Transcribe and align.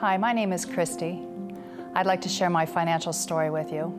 Hi, 0.00 0.16
my 0.16 0.32
name 0.32 0.50
is 0.54 0.64
Christy. 0.64 1.20
I'd 1.94 2.06
like 2.06 2.22
to 2.22 2.28
share 2.30 2.48
my 2.48 2.64
financial 2.64 3.12
story 3.12 3.50
with 3.50 3.70
you. 3.70 3.92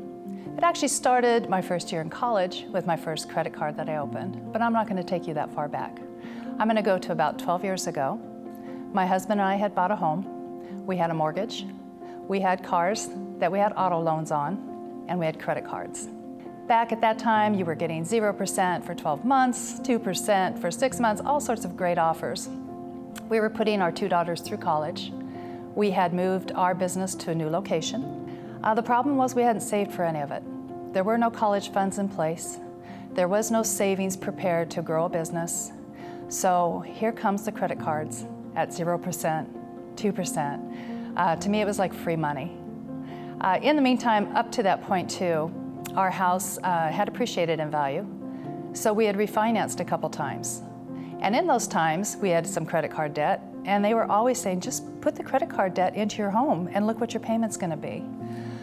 It 0.57 0.63
actually 0.63 0.87
started 0.87 1.47
my 1.47 1.61
first 1.61 1.91
year 1.91 2.01
in 2.01 2.09
college 2.09 2.65
with 2.71 2.87
my 2.87 2.97
first 2.97 3.29
credit 3.29 3.53
card 3.53 3.77
that 3.77 3.87
I 3.87 3.97
opened, 3.97 4.51
but 4.51 4.63
I'm 4.63 4.73
not 4.73 4.87
going 4.87 4.97
to 4.97 5.03
take 5.03 5.27
you 5.27 5.35
that 5.35 5.53
far 5.53 5.67
back. 5.67 5.99
I'm 6.57 6.67
going 6.67 6.75
to 6.75 6.81
go 6.81 6.97
to 6.97 7.11
about 7.11 7.37
12 7.37 7.63
years 7.63 7.85
ago. 7.85 8.19
My 8.91 9.05
husband 9.05 9.41
and 9.41 9.47
I 9.47 9.57
had 9.57 9.75
bought 9.75 9.91
a 9.91 9.95
home. 9.95 10.25
We 10.87 10.97
had 10.97 11.11
a 11.11 11.13
mortgage. 11.13 11.67
We 12.27 12.39
had 12.39 12.63
cars 12.63 13.09
that 13.37 13.51
we 13.51 13.59
had 13.59 13.71
auto 13.77 13.99
loans 13.99 14.31
on, 14.31 15.05
and 15.07 15.19
we 15.19 15.27
had 15.27 15.39
credit 15.39 15.67
cards. 15.67 16.09
Back 16.67 16.91
at 16.91 17.01
that 17.01 17.19
time, 17.19 17.53
you 17.53 17.63
were 17.63 17.75
getting 17.75 18.03
0% 18.03 18.83
for 18.83 18.95
12 18.95 19.23
months, 19.23 19.79
2% 19.81 20.59
for 20.59 20.71
six 20.71 20.99
months, 20.99 21.21
all 21.23 21.39
sorts 21.39 21.63
of 21.63 21.77
great 21.77 21.99
offers. 21.99 22.49
We 23.29 23.39
were 23.39 23.51
putting 23.51 23.83
our 23.83 23.91
two 23.91 24.09
daughters 24.09 24.41
through 24.41 24.57
college. 24.57 25.11
We 25.75 25.91
had 25.91 26.13
moved 26.13 26.51
our 26.51 26.75
business 26.75 27.15
to 27.15 27.31
a 27.31 27.35
new 27.35 27.49
location. 27.49 28.59
Uh, 28.63 28.73
the 28.73 28.83
problem 28.83 29.15
was 29.15 29.35
we 29.35 29.41
hadn't 29.41 29.61
saved 29.61 29.91
for 29.91 30.03
any 30.03 30.19
of 30.19 30.31
it. 30.31 30.43
There 30.93 31.03
were 31.03 31.17
no 31.17 31.29
college 31.29 31.71
funds 31.71 31.97
in 31.97 32.09
place. 32.09 32.59
There 33.13 33.27
was 33.27 33.51
no 33.51 33.63
savings 33.63 34.17
prepared 34.17 34.69
to 34.71 34.81
grow 34.81 35.05
a 35.05 35.09
business. 35.09 35.71
So 36.27 36.83
here 36.85 37.11
comes 37.11 37.43
the 37.43 37.51
credit 37.51 37.79
cards 37.79 38.25
at 38.55 38.69
0%, 38.69 39.47
2%. 39.95 41.13
Uh, 41.17 41.35
to 41.37 41.49
me, 41.49 41.61
it 41.61 41.65
was 41.65 41.79
like 41.79 41.93
free 41.93 42.15
money. 42.15 42.57
Uh, 43.39 43.59
in 43.61 43.75
the 43.75 43.81
meantime, 43.81 44.35
up 44.35 44.51
to 44.51 44.63
that 44.63 44.83
point, 44.83 45.09
too, 45.09 45.51
our 45.95 46.11
house 46.11 46.57
uh, 46.63 46.89
had 46.89 47.07
appreciated 47.07 47.59
in 47.59 47.71
value. 47.71 48.05
So 48.73 48.93
we 48.93 49.05
had 49.05 49.15
refinanced 49.15 49.79
a 49.79 49.85
couple 49.85 50.09
times. 50.09 50.61
And 51.21 51.35
in 51.35 51.47
those 51.47 51.67
times, 51.67 52.17
we 52.17 52.29
had 52.29 52.47
some 52.47 52.65
credit 52.65 52.91
card 52.91 53.13
debt, 53.13 53.41
and 53.65 53.83
they 53.83 53.93
were 53.93 54.09
always 54.09 54.39
saying, 54.39 54.61
just 54.61 54.83
put 55.01 55.15
the 55.15 55.23
credit 55.23 55.49
card 55.49 55.73
debt 55.73 55.95
into 55.95 56.17
your 56.17 56.29
home 56.29 56.69
and 56.73 56.85
look 56.85 57.01
what 57.01 57.13
your 57.13 57.21
payment's 57.21 57.57
gonna 57.57 57.75
be. 57.75 58.03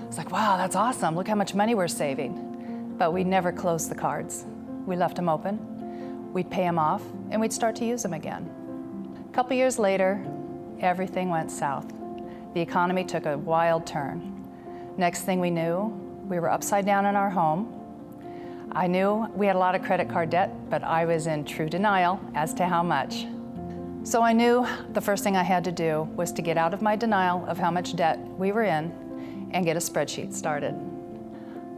It's 0.07 0.17
like, 0.17 0.31
wow, 0.31 0.57
that's 0.57 0.77
awesome. 0.77 1.15
Look 1.15 1.29
how 1.29 1.35
much 1.35 1.55
money 1.55 1.75
we're 1.75 1.89
saving. 1.89 2.95
But 2.97 3.13
we 3.13 3.25
never 3.25 3.53
closed 3.53 3.91
the 3.91 3.95
cards. 3.95 4.47
We 4.87 4.97
left 4.97 5.17
them 5.17 5.29
open, 5.29 6.33
we'd 6.33 6.51
pay 6.51 6.63
them 6.63 6.79
off, 6.79 7.03
and 7.31 7.41
we'd 7.41 7.53
start 7.53 7.77
to 7.77 7.85
use 7.85 8.03
them 8.03 8.15
again. 8.15 8.49
A 9.29 9.33
couple 9.35 9.55
years 9.55 9.79
later, 9.79 10.25
everything 10.81 11.29
went 11.29 11.51
south. 11.51 11.93
The 12.55 12.61
economy 12.61 13.05
took 13.05 13.27
a 13.27 13.37
wild 13.37 13.87
turn. 13.87 14.35
Next 14.97 15.23
thing 15.23 15.41
we 15.41 15.51
knew, 15.51 15.89
we 16.27 16.41
were 16.41 16.51
upside 16.51 16.87
down 16.87 17.05
in 17.05 17.17
our 17.17 17.29
home. 17.31 17.75
I 18.73 18.87
knew 18.87 19.29
we 19.35 19.47
had 19.47 19.57
a 19.57 19.59
lot 19.59 19.75
of 19.75 19.83
credit 19.83 20.09
card 20.09 20.31
debt, 20.31 20.51
but 20.71 20.83
I 20.83 21.05
was 21.05 21.27
in 21.27 21.45
true 21.45 21.69
denial 21.69 22.21
as 22.35 22.55
to 22.55 22.67
how 22.67 22.83
much. 22.83 23.27
So 24.05 24.23
I 24.23 24.33
knew 24.33 24.67
the 24.93 25.01
first 25.01 25.23
thing 25.23 25.37
I 25.37 25.43
had 25.43 25.65
to 25.65 25.73
do 25.73 26.09
was 26.17 26.33
to 26.33 26.43
get 26.43 26.57
out 26.57 26.73
of 26.73 26.81
my 26.81 26.97
denial 26.97 27.45
of 27.47 27.59
how 27.59 27.71
much 27.71 27.95
debt 27.95 28.19
we 28.39 28.53
were 28.53 28.63
in 28.63 29.49
and 29.53 29.65
get 29.65 29.77
a 29.77 29.81
spreadsheet 29.81 30.33
started. 30.33 30.75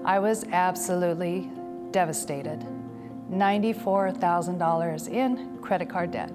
I 0.04 0.18
was 0.18 0.44
absolutely 0.52 1.50
devastated. 1.90 2.64
$94,000 3.30 5.08
in 5.08 5.58
credit 5.58 5.88
card 5.88 6.12
debt. 6.12 6.30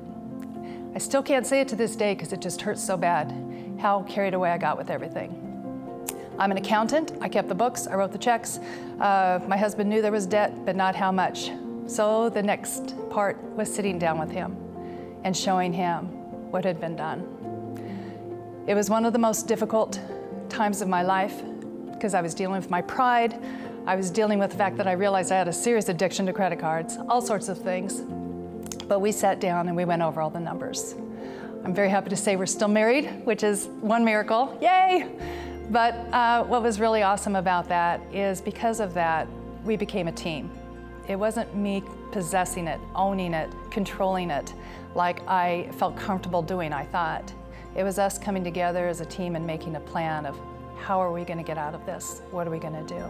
I 0.95 0.97
still 0.97 1.23
can't 1.23 1.45
say 1.45 1.61
it 1.61 1.67
to 1.69 1.75
this 1.75 1.95
day 1.95 2.14
because 2.14 2.33
it 2.33 2.42
just 2.42 2.61
hurts 2.61 2.83
so 2.83 2.97
bad 2.97 3.33
how 3.80 4.03
carried 4.03 4.33
away 4.33 4.52
I 4.52 4.58
got 4.58 4.77
with 4.77 4.89
everything. 4.89 5.42
I'm 6.38 6.52
an 6.52 6.58
accountant. 6.58 7.14
I 7.22 7.30
kept 7.30 7.47
the 7.47 7.55
books, 7.55 7.88
I 7.88 7.95
wrote 7.95 8.11
the 8.11 8.17
checks. 8.17 8.59
Uh, 8.99 9.39
my 9.47 9.55
husband 9.55 9.89
knew 9.89 10.02
there 10.02 10.11
was 10.11 10.25
debt, 10.25 10.66
but 10.66 10.75
not 10.75 10.95
how 10.95 11.11
much. 11.11 11.52
So 11.88 12.30
the 12.30 12.44
next 12.44 12.95
part 13.09 13.42
was 13.55 13.73
sitting 13.73 13.99
down 13.99 14.20
with 14.20 14.31
him 14.31 14.64
and 15.25 15.35
showing 15.35 15.73
him 15.73 16.05
what 16.51 16.63
had 16.63 16.79
been 16.79 16.95
done. 16.95 18.63
It 18.67 18.75
was 18.75 18.89
one 18.89 19.05
of 19.05 19.11
the 19.11 19.19
most 19.19 19.47
difficult 19.47 19.99
times 20.49 20.81
of 20.81 20.87
my 20.87 21.01
life 21.01 21.41
because 21.91 22.13
I 22.13 22.21
was 22.21 22.33
dealing 22.33 22.55
with 22.55 22.69
my 22.69 22.81
pride. 22.83 23.43
I 23.87 23.95
was 23.95 24.11
dealing 24.11 24.37
with 24.37 24.52
the 24.52 24.58
fact 24.58 24.77
that 24.77 24.87
I 24.87 24.93
realized 24.93 25.31
I 25.31 25.37
had 25.37 25.47
a 25.47 25.53
serious 25.53 25.89
addiction 25.89 26.27
to 26.27 26.33
credit 26.33 26.59
cards, 26.59 26.97
all 27.09 27.21
sorts 27.21 27.49
of 27.49 27.58
things. 27.58 28.02
But 28.87 28.99
we 28.99 29.11
sat 29.11 29.39
down 29.39 29.67
and 29.67 29.75
we 29.75 29.83
went 29.83 30.03
over 30.03 30.21
all 30.21 30.30
the 30.30 30.39
numbers. 30.39 30.93
I'm 31.64 31.73
very 31.73 31.89
happy 31.89 32.11
to 32.11 32.15
say 32.15 32.35
we're 32.35 32.45
still 32.45 32.67
married, 32.67 33.25
which 33.25 33.43
is 33.43 33.65
one 33.81 34.05
miracle. 34.05 34.55
Yay! 34.61 35.09
But 35.71 35.95
uh, 36.14 36.43
what 36.43 36.61
was 36.61 36.80
really 36.80 37.02
awesome 37.02 37.35
about 37.35 37.67
that 37.69 37.99
is 38.14 38.41
because 38.41 38.80
of 38.80 38.93
that, 38.93 39.27
we 39.64 39.75
became 39.75 40.08
a 40.08 40.11
team. 40.11 40.52
It 41.08 41.15
wasn't 41.15 41.55
me 41.55 41.83
possessing 42.11 42.67
it, 42.67 42.80
owning 42.93 43.33
it, 43.33 43.52
controlling 43.71 44.30
it 44.30 44.53
like 44.95 45.28
I 45.28 45.70
felt 45.73 45.98
comfortable 45.98 46.42
doing, 46.42 46.73
I 46.73 46.86
thought. 46.86 47.32
It 47.76 47.83
was 47.83 48.00
us 48.00 48.17
coming 48.17 48.44
together 48.44 48.88
as 48.88 49.02
a 49.02 49.06
team 49.06 49.36
and 49.36 49.45
making 49.45 49.76
a 49.76 49.80
plan 49.82 50.26
of 50.26 50.39
how 50.78 51.00
are 51.00 51.11
we 51.11 51.26
going 51.26 51.38
to 51.38 51.44
get 51.44 51.58
out 51.58 51.76
of 51.76 51.86
this? 51.86 52.22
What 52.32 52.48
are 52.48 52.50
we 52.50 52.60
going 52.60 52.73
to 52.73 52.95
do? 52.95 53.04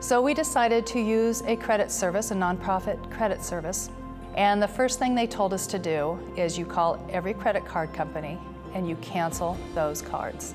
So 0.00 0.20
we 0.20 0.34
decided 0.34 0.86
to 0.88 1.00
use 1.00 1.42
a 1.42 1.56
credit 1.56 1.90
service, 1.90 2.30
a 2.30 2.34
nonprofit 2.34 3.10
credit 3.10 3.42
service. 3.42 3.90
And 4.34 4.62
the 4.62 4.68
first 4.68 4.98
thing 4.98 5.14
they 5.14 5.26
told 5.26 5.54
us 5.54 5.66
to 5.68 5.78
do 5.78 6.18
is 6.36 6.58
you 6.58 6.66
call 6.66 7.02
every 7.10 7.32
credit 7.32 7.64
card 7.64 7.94
company 7.94 8.38
and 8.74 8.86
you 8.86 8.96
cancel 8.96 9.56
those 9.74 10.02
cards. 10.02 10.54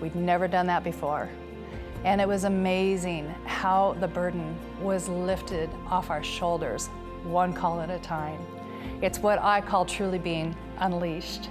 We'd 0.00 0.16
never 0.16 0.48
done 0.48 0.66
that 0.66 0.82
before. 0.82 1.28
And 2.04 2.20
it 2.20 2.26
was 2.26 2.44
amazing 2.44 3.28
how 3.44 3.94
the 4.00 4.08
burden 4.08 4.56
was 4.80 5.08
lifted 5.08 5.68
off 5.88 6.10
our 6.10 6.24
shoulders, 6.24 6.88
one 7.22 7.52
call 7.52 7.80
at 7.80 7.90
a 7.90 7.98
time. 7.98 8.40
It's 9.02 9.18
what 9.18 9.40
I 9.40 9.60
call 9.60 9.84
truly 9.84 10.18
being 10.18 10.54
unleashed 10.78 11.48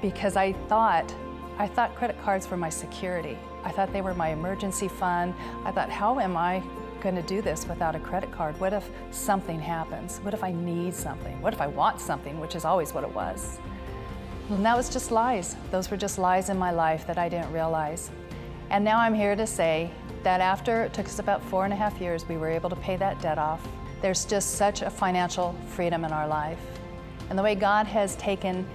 because 0.00 0.36
I 0.36 0.52
thought 0.68 1.14
I 1.58 1.66
thought 1.66 1.94
credit 1.94 2.20
cards 2.22 2.50
were 2.50 2.56
my 2.56 2.70
security. 2.70 3.38
I 3.62 3.70
thought 3.70 3.92
they 3.92 4.00
were 4.00 4.14
my 4.14 4.30
emergency 4.30 4.88
fund. 4.88 5.34
I 5.64 5.70
thought, 5.70 5.90
how 5.90 6.18
am 6.18 6.36
I 6.36 6.62
going 7.00 7.14
to 7.14 7.22
do 7.22 7.42
this 7.42 7.68
without 7.68 7.94
a 7.94 8.00
credit 8.00 8.32
card? 8.32 8.58
What 8.58 8.72
if 8.72 8.88
something 9.10 9.60
happens? 9.60 10.18
What 10.18 10.34
if 10.34 10.42
I 10.42 10.50
need 10.52 10.94
something? 10.94 11.40
What 11.42 11.52
if 11.52 11.60
I 11.60 11.66
want 11.66 12.00
something, 12.00 12.40
which 12.40 12.56
is 12.56 12.64
always 12.64 12.94
what 12.94 13.04
it 13.04 13.14
was? 13.14 13.58
And 14.48 14.64
that 14.64 14.76
was 14.76 14.88
just 14.88 15.10
lies. 15.10 15.56
Those 15.70 15.90
were 15.90 15.96
just 15.96 16.18
lies 16.18 16.48
in 16.48 16.58
my 16.58 16.70
life 16.70 17.06
that 17.06 17.18
I 17.18 17.28
didn't 17.28 17.52
realize. 17.52 18.10
And 18.70 18.84
now 18.84 18.98
I'm 18.98 19.14
here 19.14 19.36
to 19.36 19.46
say 19.46 19.90
that 20.22 20.40
after 20.40 20.84
it 20.84 20.92
took 20.92 21.06
us 21.06 21.18
about 21.18 21.42
four 21.44 21.64
and 21.64 21.72
a 21.72 21.76
half 21.76 22.00
years, 22.00 22.26
we 22.28 22.36
were 22.36 22.48
able 22.48 22.70
to 22.70 22.76
pay 22.76 22.96
that 22.96 23.20
debt 23.20 23.38
off. 23.38 23.66
There's 24.02 24.24
just 24.24 24.56
such 24.56 24.82
a 24.82 24.90
financial 24.90 25.54
freedom 25.68 26.04
in 26.04 26.12
our 26.12 26.26
life. 26.26 26.58
And 27.30 27.38
the 27.38 27.42
way 27.42 27.54
God 27.54 27.86
has 27.86 28.16
taken 28.16 28.66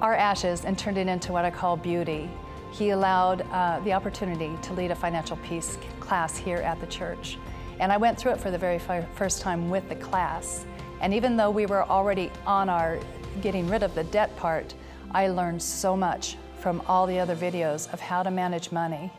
our 0.00 0.14
ashes 0.14 0.64
and 0.64 0.76
turned 0.76 0.98
it 0.98 1.06
into 1.06 1.32
what 1.32 1.44
I 1.44 1.50
call 1.50 1.76
beauty, 1.76 2.28
He 2.72 2.90
allowed 2.90 3.42
uh, 3.52 3.78
the 3.84 3.92
opportunity 3.92 4.50
to 4.62 4.72
lead 4.72 4.90
a 4.90 4.94
financial 4.96 5.36
peace 5.38 5.78
class 6.00 6.36
here 6.36 6.58
at 6.58 6.80
the 6.80 6.86
church. 6.88 7.38
And 7.78 7.92
I 7.92 7.96
went 7.96 8.18
through 8.18 8.32
it 8.32 8.40
for 8.40 8.50
the 8.50 8.58
very 8.58 8.80
first 9.14 9.40
time 9.40 9.70
with 9.70 9.88
the 9.88 9.94
class. 9.94 10.66
And 11.00 11.14
even 11.14 11.36
though 11.36 11.50
we 11.50 11.66
were 11.66 11.84
already 11.84 12.32
on 12.44 12.68
our 12.68 12.98
getting 13.40 13.68
rid 13.68 13.84
of 13.84 13.94
the 13.94 14.04
debt 14.04 14.36
part, 14.36 14.74
I 15.12 15.28
learned 15.28 15.62
so 15.62 15.96
much 15.96 16.36
from 16.58 16.82
all 16.88 17.06
the 17.06 17.20
other 17.20 17.36
videos 17.36 17.90
of 17.92 18.00
how 18.00 18.24
to 18.24 18.30
manage 18.30 18.72
money 18.72 19.12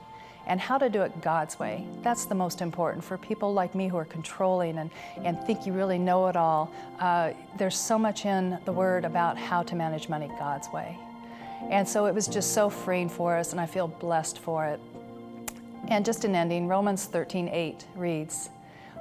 and 0.51 0.59
how 0.59 0.77
to 0.77 0.89
do 0.89 1.01
it 1.01 1.21
God's 1.21 1.57
way. 1.57 1.85
That's 2.03 2.25
the 2.25 2.35
most 2.35 2.61
important 2.61 3.05
for 3.05 3.17
people 3.17 3.53
like 3.53 3.73
me 3.73 3.87
who 3.87 3.95
are 3.95 4.03
controlling 4.03 4.79
and, 4.79 4.91
and 5.23 5.41
think 5.45 5.65
you 5.65 5.71
really 5.71 5.97
know 5.97 6.27
it 6.27 6.35
all. 6.35 6.69
Uh, 6.99 7.31
there's 7.57 7.77
so 7.77 7.97
much 7.97 8.25
in 8.25 8.59
the 8.65 8.71
Word 8.73 9.05
about 9.05 9.37
how 9.37 9.63
to 9.63 9.75
manage 9.75 10.09
money 10.09 10.29
God's 10.37 10.67
way. 10.67 10.99
And 11.69 11.87
so 11.87 12.05
it 12.05 12.13
was 12.13 12.27
just 12.27 12.53
so 12.53 12.69
freeing 12.69 13.07
for 13.07 13.37
us, 13.37 13.53
and 13.53 13.61
I 13.61 13.65
feel 13.65 13.87
blessed 13.87 14.39
for 14.39 14.65
it. 14.65 14.81
And 15.87 16.03
just 16.03 16.25
in 16.25 16.35
ending, 16.35 16.67
Romans 16.67 17.05
13 17.05 17.47
8 17.47 17.85
reads, 17.95 18.49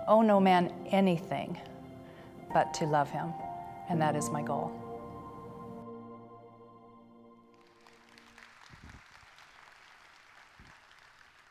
Owe 0.06 0.22
no 0.22 0.38
man 0.38 0.72
anything 0.92 1.58
but 2.54 2.72
to 2.74 2.84
love 2.84 3.10
him. 3.10 3.32
And 3.88 4.00
that 4.00 4.14
is 4.14 4.30
my 4.30 4.42
goal. 4.42 4.79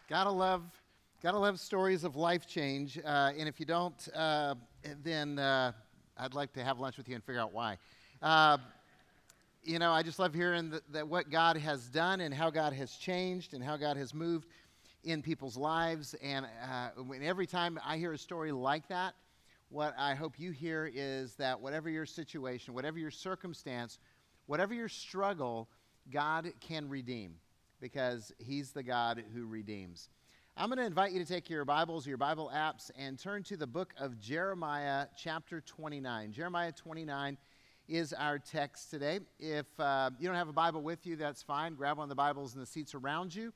Gotta 0.09 0.31
love, 0.31 0.63
gotta 1.21 1.37
love 1.37 1.59
stories 1.59 2.03
of 2.03 2.15
life 2.15 2.47
change. 2.47 2.97
Uh, 2.97 3.31
and 3.37 3.47
if 3.47 3.59
you 3.59 3.65
don't, 3.67 4.09
uh, 4.15 4.55
then 5.03 5.37
uh, 5.37 5.71
I'd 6.17 6.33
like 6.33 6.51
to 6.53 6.63
have 6.63 6.79
lunch 6.79 6.97
with 6.97 7.07
you 7.07 7.13
and 7.13 7.23
figure 7.23 7.39
out 7.39 7.53
why. 7.53 7.77
Uh, 8.19 8.57
you 9.61 9.77
know, 9.77 9.91
I 9.91 10.01
just 10.01 10.17
love 10.17 10.33
hearing 10.33 10.73
that, 10.93 11.07
what 11.07 11.29
God 11.29 11.57
has 11.57 11.89
done 11.89 12.21
and 12.21 12.33
how 12.33 12.49
God 12.49 12.73
has 12.73 12.93
changed 12.93 13.53
and 13.53 13.63
how 13.63 13.77
God 13.77 13.97
has 13.97 14.15
moved 14.15 14.47
in 15.03 15.21
people's 15.21 15.55
lives. 15.55 16.15
And 16.23 16.47
uh, 16.67 16.89
every 17.21 17.45
time 17.45 17.79
I 17.85 17.97
hear 17.97 18.13
a 18.13 18.17
story 18.17 18.51
like 18.51 18.87
that, 18.87 19.13
what 19.69 19.93
I 19.95 20.15
hope 20.15 20.39
you 20.39 20.49
hear 20.49 20.89
is 20.91 21.35
that 21.35 21.61
whatever 21.61 21.87
your 21.87 22.07
situation, 22.07 22.73
whatever 22.73 22.97
your 22.97 23.11
circumstance, 23.11 23.99
whatever 24.47 24.73
your 24.73 24.89
struggle, 24.89 25.69
God 26.09 26.51
can 26.61 26.89
redeem 26.89 27.35
because 27.79 28.33
He's 28.37 28.71
the 28.71 28.83
God 28.83 29.23
who 29.33 29.45
redeems. 29.45 30.09
I'm 30.57 30.67
going 30.67 30.79
to 30.79 30.85
invite 30.85 31.13
you 31.13 31.19
to 31.19 31.25
take 31.25 31.49
your 31.49 31.63
Bibles, 31.63 32.05
your 32.05 32.17
Bible 32.17 32.51
apps, 32.53 32.91
and 32.97 33.17
turn 33.17 33.43
to 33.43 33.55
the 33.55 33.67
book 33.67 33.93
of 33.97 34.19
Jeremiah, 34.19 35.05
chapter 35.17 35.61
29. 35.61 36.33
Jeremiah 36.33 36.71
29 36.71 37.37
is 37.87 38.11
our 38.13 38.39
text 38.39 38.91
today. 38.91 39.19
If 39.39 39.67
uh, 39.79 40.09
you 40.19 40.27
don't 40.27 40.35
have 40.35 40.49
a 40.49 40.53
Bible 40.53 40.81
with 40.81 41.05
you, 41.05 41.15
that's 41.15 41.41
fine. 41.41 41.75
Grab 41.75 41.97
one 41.97 42.03
of 42.05 42.09
the 42.09 42.15
Bibles 42.15 42.53
in 42.55 42.59
the 42.59 42.65
seats 42.65 42.93
around 42.93 43.33
you 43.33 43.53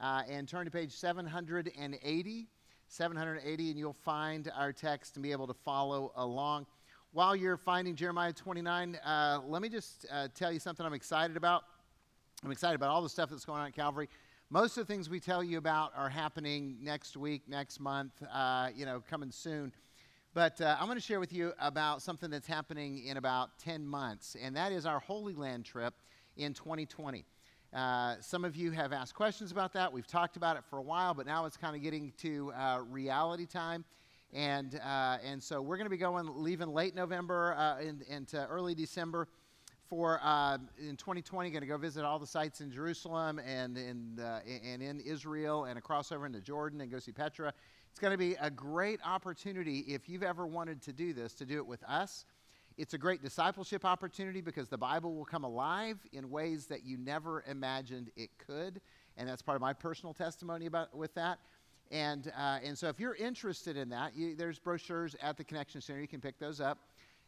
uh, 0.00 0.22
and 0.28 0.48
turn 0.48 0.64
to 0.64 0.70
page 0.70 0.92
780. 0.92 2.48
780, 2.88 3.70
and 3.70 3.78
you'll 3.78 3.92
find 3.92 4.50
our 4.56 4.72
text 4.72 5.14
and 5.14 5.22
be 5.22 5.30
able 5.30 5.46
to 5.46 5.54
follow 5.54 6.12
along. 6.16 6.66
While 7.12 7.36
you're 7.36 7.56
finding 7.56 7.94
Jeremiah 7.94 8.32
29, 8.32 8.96
uh, 8.96 9.40
let 9.46 9.62
me 9.62 9.68
just 9.68 10.06
uh, 10.12 10.26
tell 10.34 10.50
you 10.50 10.58
something 10.58 10.84
I'm 10.84 10.92
excited 10.92 11.36
about. 11.36 11.62
I'm 12.42 12.50
excited 12.50 12.74
about 12.74 12.88
all 12.88 13.02
the 13.02 13.08
stuff 13.10 13.28
that's 13.28 13.44
going 13.44 13.60
on 13.60 13.66
at 13.66 13.74
Calvary. 13.74 14.08
Most 14.48 14.78
of 14.78 14.86
the 14.86 14.90
things 14.90 15.10
we 15.10 15.20
tell 15.20 15.44
you 15.44 15.58
about 15.58 15.92
are 15.94 16.08
happening 16.08 16.78
next 16.80 17.14
week, 17.14 17.42
next 17.46 17.80
month, 17.80 18.12
uh, 18.32 18.70
you 18.74 18.86
know, 18.86 19.02
coming 19.10 19.30
soon. 19.30 19.72
But 20.32 20.58
uh, 20.58 20.74
I'm 20.80 20.86
going 20.86 20.96
to 20.96 21.04
share 21.04 21.20
with 21.20 21.34
you 21.34 21.52
about 21.60 22.00
something 22.00 22.30
that's 22.30 22.46
happening 22.46 23.04
in 23.04 23.18
about 23.18 23.58
10 23.58 23.86
months, 23.86 24.38
and 24.42 24.56
that 24.56 24.72
is 24.72 24.86
our 24.86 25.00
Holy 25.00 25.34
Land 25.34 25.66
trip 25.66 25.92
in 26.38 26.54
2020. 26.54 27.26
Uh, 27.74 28.14
some 28.20 28.46
of 28.46 28.56
you 28.56 28.70
have 28.70 28.94
asked 28.94 29.14
questions 29.14 29.52
about 29.52 29.74
that. 29.74 29.92
We've 29.92 30.06
talked 30.06 30.38
about 30.38 30.56
it 30.56 30.64
for 30.70 30.78
a 30.78 30.82
while, 30.82 31.12
but 31.12 31.26
now 31.26 31.44
it's 31.44 31.58
kind 31.58 31.76
of 31.76 31.82
getting 31.82 32.10
to 32.22 32.54
uh, 32.58 32.80
reality 32.88 33.44
time. 33.44 33.84
And, 34.32 34.80
uh, 34.82 35.18
and 35.22 35.42
so 35.42 35.60
we're 35.60 35.76
going 35.76 35.86
to 35.86 35.90
be 35.90 35.98
going, 35.98 36.26
leaving 36.42 36.72
late 36.72 36.94
November 36.94 37.54
uh, 37.54 37.82
into 38.08 38.46
early 38.46 38.74
December 38.74 39.28
for 39.90 40.20
uh, 40.22 40.56
in 40.78 40.96
2020. 40.96 41.50
Going 41.50 41.60
to 41.60 41.66
go 41.66 41.76
visit 41.76 42.04
all 42.04 42.20
the 42.20 42.26
sites 42.26 42.60
in 42.60 42.70
Jerusalem 42.70 43.40
and 43.40 43.76
in, 43.76 44.20
uh, 44.20 44.40
and 44.64 44.80
in 44.80 45.00
Israel 45.00 45.64
and 45.64 45.76
across 45.76 46.12
over 46.12 46.24
into 46.24 46.40
Jordan 46.40 46.80
and 46.80 46.90
go 46.90 47.00
see 47.00 47.10
Petra. 47.12 47.52
It's 47.90 47.98
going 47.98 48.12
to 48.12 48.18
be 48.18 48.36
a 48.40 48.48
great 48.48 49.00
opportunity 49.04 49.80
if 49.80 50.08
you've 50.08 50.22
ever 50.22 50.46
wanted 50.46 50.80
to 50.82 50.92
do 50.92 51.12
this, 51.12 51.34
to 51.34 51.44
do 51.44 51.56
it 51.56 51.66
with 51.66 51.82
us. 51.82 52.24
It's 52.78 52.94
a 52.94 52.98
great 52.98 53.20
discipleship 53.20 53.84
opportunity 53.84 54.40
because 54.40 54.68
the 54.68 54.78
Bible 54.78 55.14
will 55.14 55.24
come 55.24 55.42
alive 55.42 55.98
in 56.12 56.30
ways 56.30 56.66
that 56.66 56.84
you 56.86 56.96
never 56.96 57.44
imagined 57.48 58.10
it 58.16 58.30
could. 58.38 58.80
And 59.16 59.28
that's 59.28 59.42
part 59.42 59.56
of 59.56 59.60
my 59.60 59.72
personal 59.72 60.14
testimony 60.14 60.66
about 60.66 60.96
with 60.96 61.12
that. 61.14 61.40
And, 61.90 62.32
uh, 62.38 62.60
and 62.64 62.78
so 62.78 62.88
if 62.88 63.00
you're 63.00 63.16
interested 63.16 63.76
in 63.76 63.88
that, 63.88 64.14
you, 64.14 64.36
there's 64.36 64.60
brochures 64.60 65.16
at 65.20 65.36
the 65.36 65.42
Connection 65.42 65.80
Center. 65.80 66.00
You 66.00 66.06
can 66.06 66.20
pick 66.20 66.38
those 66.38 66.60
up. 66.60 66.78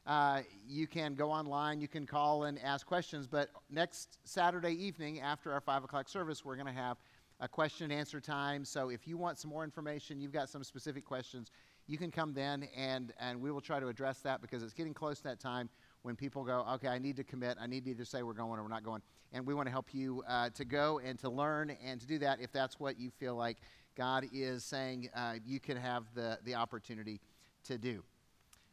Uh, 0.06 0.42
you 0.66 0.86
can 0.86 1.14
go 1.14 1.30
online, 1.30 1.80
you 1.80 1.88
can 1.88 2.06
call 2.06 2.44
and 2.44 2.58
ask 2.62 2.86
questions. 2.86 3.26
But 3.26 3.50
next 3.70 4.18
Saturday 4.24 4.72
evening, 4.72 5.20
after 5.20 5.52
our 5.52 5.60
5 5.60 5.84
o'clock 5.84 6.08
service, 6.08 6.44
we're 6.44 6.56
going 6.56 6.66
to 6.66 6.72
have 6.72 6.98
a 7.40 7.48
question 7.48 7.90
and 7.90 7.92
answer 7.92 8.20
time. 8.20 8.64
So 8.64 8.88
if 8.88 9.06
you 9.06 9.16
want 9.16 9.38
some 9.38 9.50
more 9.50 9.64
information, 9.64 10.20
you've 10.20 10.32
got 10.32 10.48
some 10.48 10.64
specific 10.64 11.04
questions, 11.04 11.50
you 11.86 11.98
can 11.98 12.10
come 12.10 12.32
then 12.32 12.68
and, 12.76 13.12
and 13.20 13.40
we 13.40 13.50
will 13.50 13.60
try 13.60 13.80
to 13.80 13.88
address 13.88 14.20
that 14.20 14.40
because 14.40 14.62
it's 14.62 14.72
getting 14.72 14.94
close 14.94 15.18
to 15.18 15.24
that 15.24 15.40
time 15.40 15.68
when 16.02 16.16
people 16.16 16.44
go, 16.44 16.64
okay, 16.74 16.88
I 16.88 16.98
need 16.98 17.16
to 17.16 17.24
commit. 17.24 17.58
I 17.60 17.66
need 17.66 17.84
to 17.84 17.90
either 17.90 18.04
say 18.04 18.22
we're 18.22 18.32
going 18.32 18.58
or 18.58 18.62
we're 18.62 18.68
not 18.68 18.84
going. 18.84 19.02
And 19.32 19.46
we 19.46 19.54
want 19.54 19.66
to 19.66 19.72
help 19.72 19.92
you 19.92 20.22
uh, 20.28 20.50
to 20.50 20.64
go 20.64 21.00
and 21.04 21.18
to 21.20 21.28
learn 21.28 21.76
and 21.84 22.00
to 22.00 22.06
do 22.06 22.18
that 22.18 22.40
if 22.40 22.52
that's 22.52 22.78
what 22.78 22.98
you 22.98 23.10
feel 23.10 23.34
like 23.34 23.58
God 23.96 24.26
is 24.32 24.64
saying 24.64 25.10
uh, 25.14 25.34
you 25.44 25.60
can 25.60 25.76
have 25.76 26.04
the, 26.14 26.38
the 26.44 26.54
opportunity 26.54 27.20
to 27.64 27.78
do. 27.78 28.02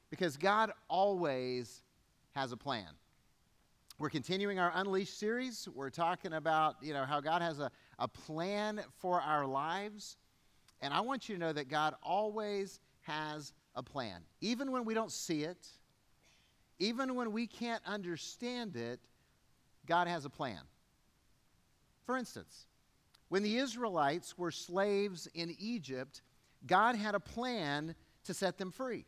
Because 0.09 0.37
God 0.37 0.71
always 0.87 1.81
has 2.35 2.51
a 2.51 2.57
plan. 2.57 2.87
We're 3.99 4.09
continuing 4.09 4.59
our 4.59 4.71
Unleashed 4.75 5.19
series. 5.19 5.67
We're 5.75 5.89
talking 5.89 6.33
about, 6.33 6.77
you 6.81 6.93
know, 6.93 7.03
how 7.03 7.19
God 7.19 7.41
has 7.41 7.59
a, 7.59 7.69
a 7.99 8.07
plan 8.07 8.81
for 8.97 9.19
our 9.21 9.45
lives. 9.45 10.15
And 10.81 10.93
I 10.93 11.01
want 11.01 11.27
you 11.27 11.35
to 11.35 11.41
know 11.41 11.51
that 11.51 11.67
God 11.67 11.95
always 12.01 12.79
has 13.01 13.51
a 13.75 13.83
plan. 13.83 14.21
Even 14.39 14.71
when 14.71 14.85
we 14.85 14.93
don't 14.93 15.11
see 15.11 15.43
it, 15.43 15.67
even 16.79 17.15
when 17.15 17.33
we 17.33 17.45
can't 17.45 17.83
understand 17.85 18.77
it, 18.77 19.01
God 19.85 20.07
has 20.07 20.23
a 20.23 20.29
plan. 20.29 20.61
For 22.05 22.15
instance, 22.15 22.67
when 23.27 23.43
the 23.43 23.57
Israelites 23.57 24.37
were 24.37 24.51
slaves 24.51 25.27
in 25.33 25.55
Egypt, 25.59 26.21
God 26.65 26.95
had 26.95 27.15
a 27.15 27.19
plan 27.19 27.95
to 28.23 28.33
set 28.33 28.57
them 28.57 28.71
free. 28.71 29.05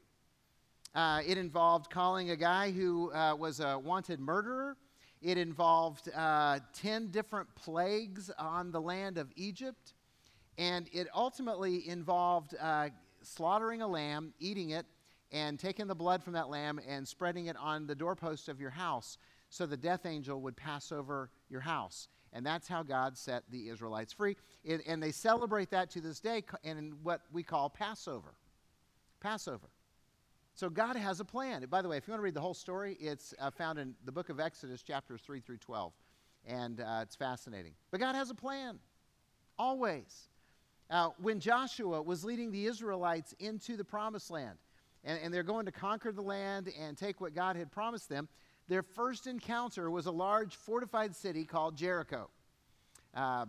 Uh, 0.93 1.21
it 1.25 1.38
involved 1.38 1.89
calling 1.89 2.31
a 2.31 2.35
guy 2.35 2.71
who 2.71 3.11
uh, 3.13 3.35
was 3.35 3.59
a 3.59 3.79
wanted 3.79 4.19
murderer. 4.19 4.75
It 5.21 5.38
involved 5.38 6.09
uh, 6.13 6.59
10 6.73 7.11
different 7.11 7.53
plagues 7.55 8.29
on 8.38 8.71
the 8.71 8.81
land 8.81 9.17
of 9.17 9.31
Egypt. 9.35 9.93
And 10.57 10.89
it 10.91 11.07
ultimately 11.15 11.88
involved 11.88 12.55
uh, 12.59 12.89
slaughtering 13.21 13.81
a 13.81 13.88
lamb, 13.88 14.33
eating 14.39 14.71
it, 14.71 14.85
and 15.31 15.57
taking 15.57 15.88
the 15.88 15.95
blood 15.95 16.23
from 16.23 16.33
that 16.33 16.49
lamb 16.49 16.79
and 16.85 17.07
spreading 17.07 17.45
it 17.45 17.55
on 17.55 17.88
the 17.88 17.95
doorpost 17.95 18.49
of 18.49 18.59
your 18.59 18.69
house 18.69 19.17
so 19.49 19.65
the 19.65 19.77
death 19.77 20.05
angel 20.05 20.41
would 20.41 20.57
pass 20.57 20.91
over 20.91 21.29
your 21.49 21.61
house. 21.61 22.09
And 22.33 22.45
that's 22.45 22.67
how 22.67 22.83
God 22.83 23.17
set 23.17 23.43
the 23.49 23.69
Israelites 23.69 24.13
free. 24.13 24.35
It, 24.63 24.81
and 24.88 25.01
they 25.01 25.11
celebrate 25.11 25.69
that 25.71 25.89
to 25.91 26.01
this 26.01 26.19
day 26.19 26.43
in 26.63 26.95
what 27.03 27.21
we 27.31 27.43
call 27.43 27.69
Passover. 27.69 28.33
Passover. 29.19 29.69
So 30.53 30.69
God 30.69 30.95
has 30.95 31.19
a 31.19 31.25
plan. 31.25 31.65
by 31.69 31.81
the 31.81 31.88
way, 31.88 31.98
if 31.98 32.07
you 32.07 32.12
want 32.12 32.19
to 32.19 32.24
read 32.24 32.33
the 32.33 32.42
whole 32.42 32.53
story, 32.53 32.98
it's 33.00 33.33
uh, 33.39 33.50
found 33.51 33.80
in 33.80 33.95
the 34.06 34.12
book 34.12 34.30
of 34.30 34.39
Exodus, 34.39 34.83
chapters 34.83 35.21
3 35.21 35.39
through 35.39 35.57
12. 35.57 35.94
And 36.45 36.81
uh, 36.81 37.00
it's 37.01 37.15
fascinating. 37.15 37.74
But 37.89 38.00
God 38.00 38.15
has 38.15 38.30
a 38.30 38.36
plan, 38.36 38.80
always. 39.57 40.30
Uh, 40.89 41.09
when 41.21 41.39
Joshua 41.39 42.01
was 42.01 42.25
leading 42.25 42.51
the 42.51 42.65
Israelites 42.65 43.33
into 43.39 43.77
the 43.77 43.83
promised 43.83 44.30
land, 44.30 44.57
and, 45.03 45.19
and 45.24 45.33
they're 45.33 45.44
going 45.44 45.65
to 45.65 45.71
conquer 45.71 46.12
the 46.12 46.21
land 46.21 46.71
and 46.80 46.98
take 46.98 47.21
what 47.21 47.33
God 47.33 47.56
had 47.56 47.71
promised 47.71 48.09
them, 48.09 48.27
their 48.68 48.83
first 48.83 49.27
encounter 49.27 49.89
was 49.89 50.06
a 50.06 50.12
large 50.12 50.56
fortified 50.56 51.15
city 51.15 51.45
called 51.45 51.75
Jericho. 51.75 52.30
Uh, 53.13 53.45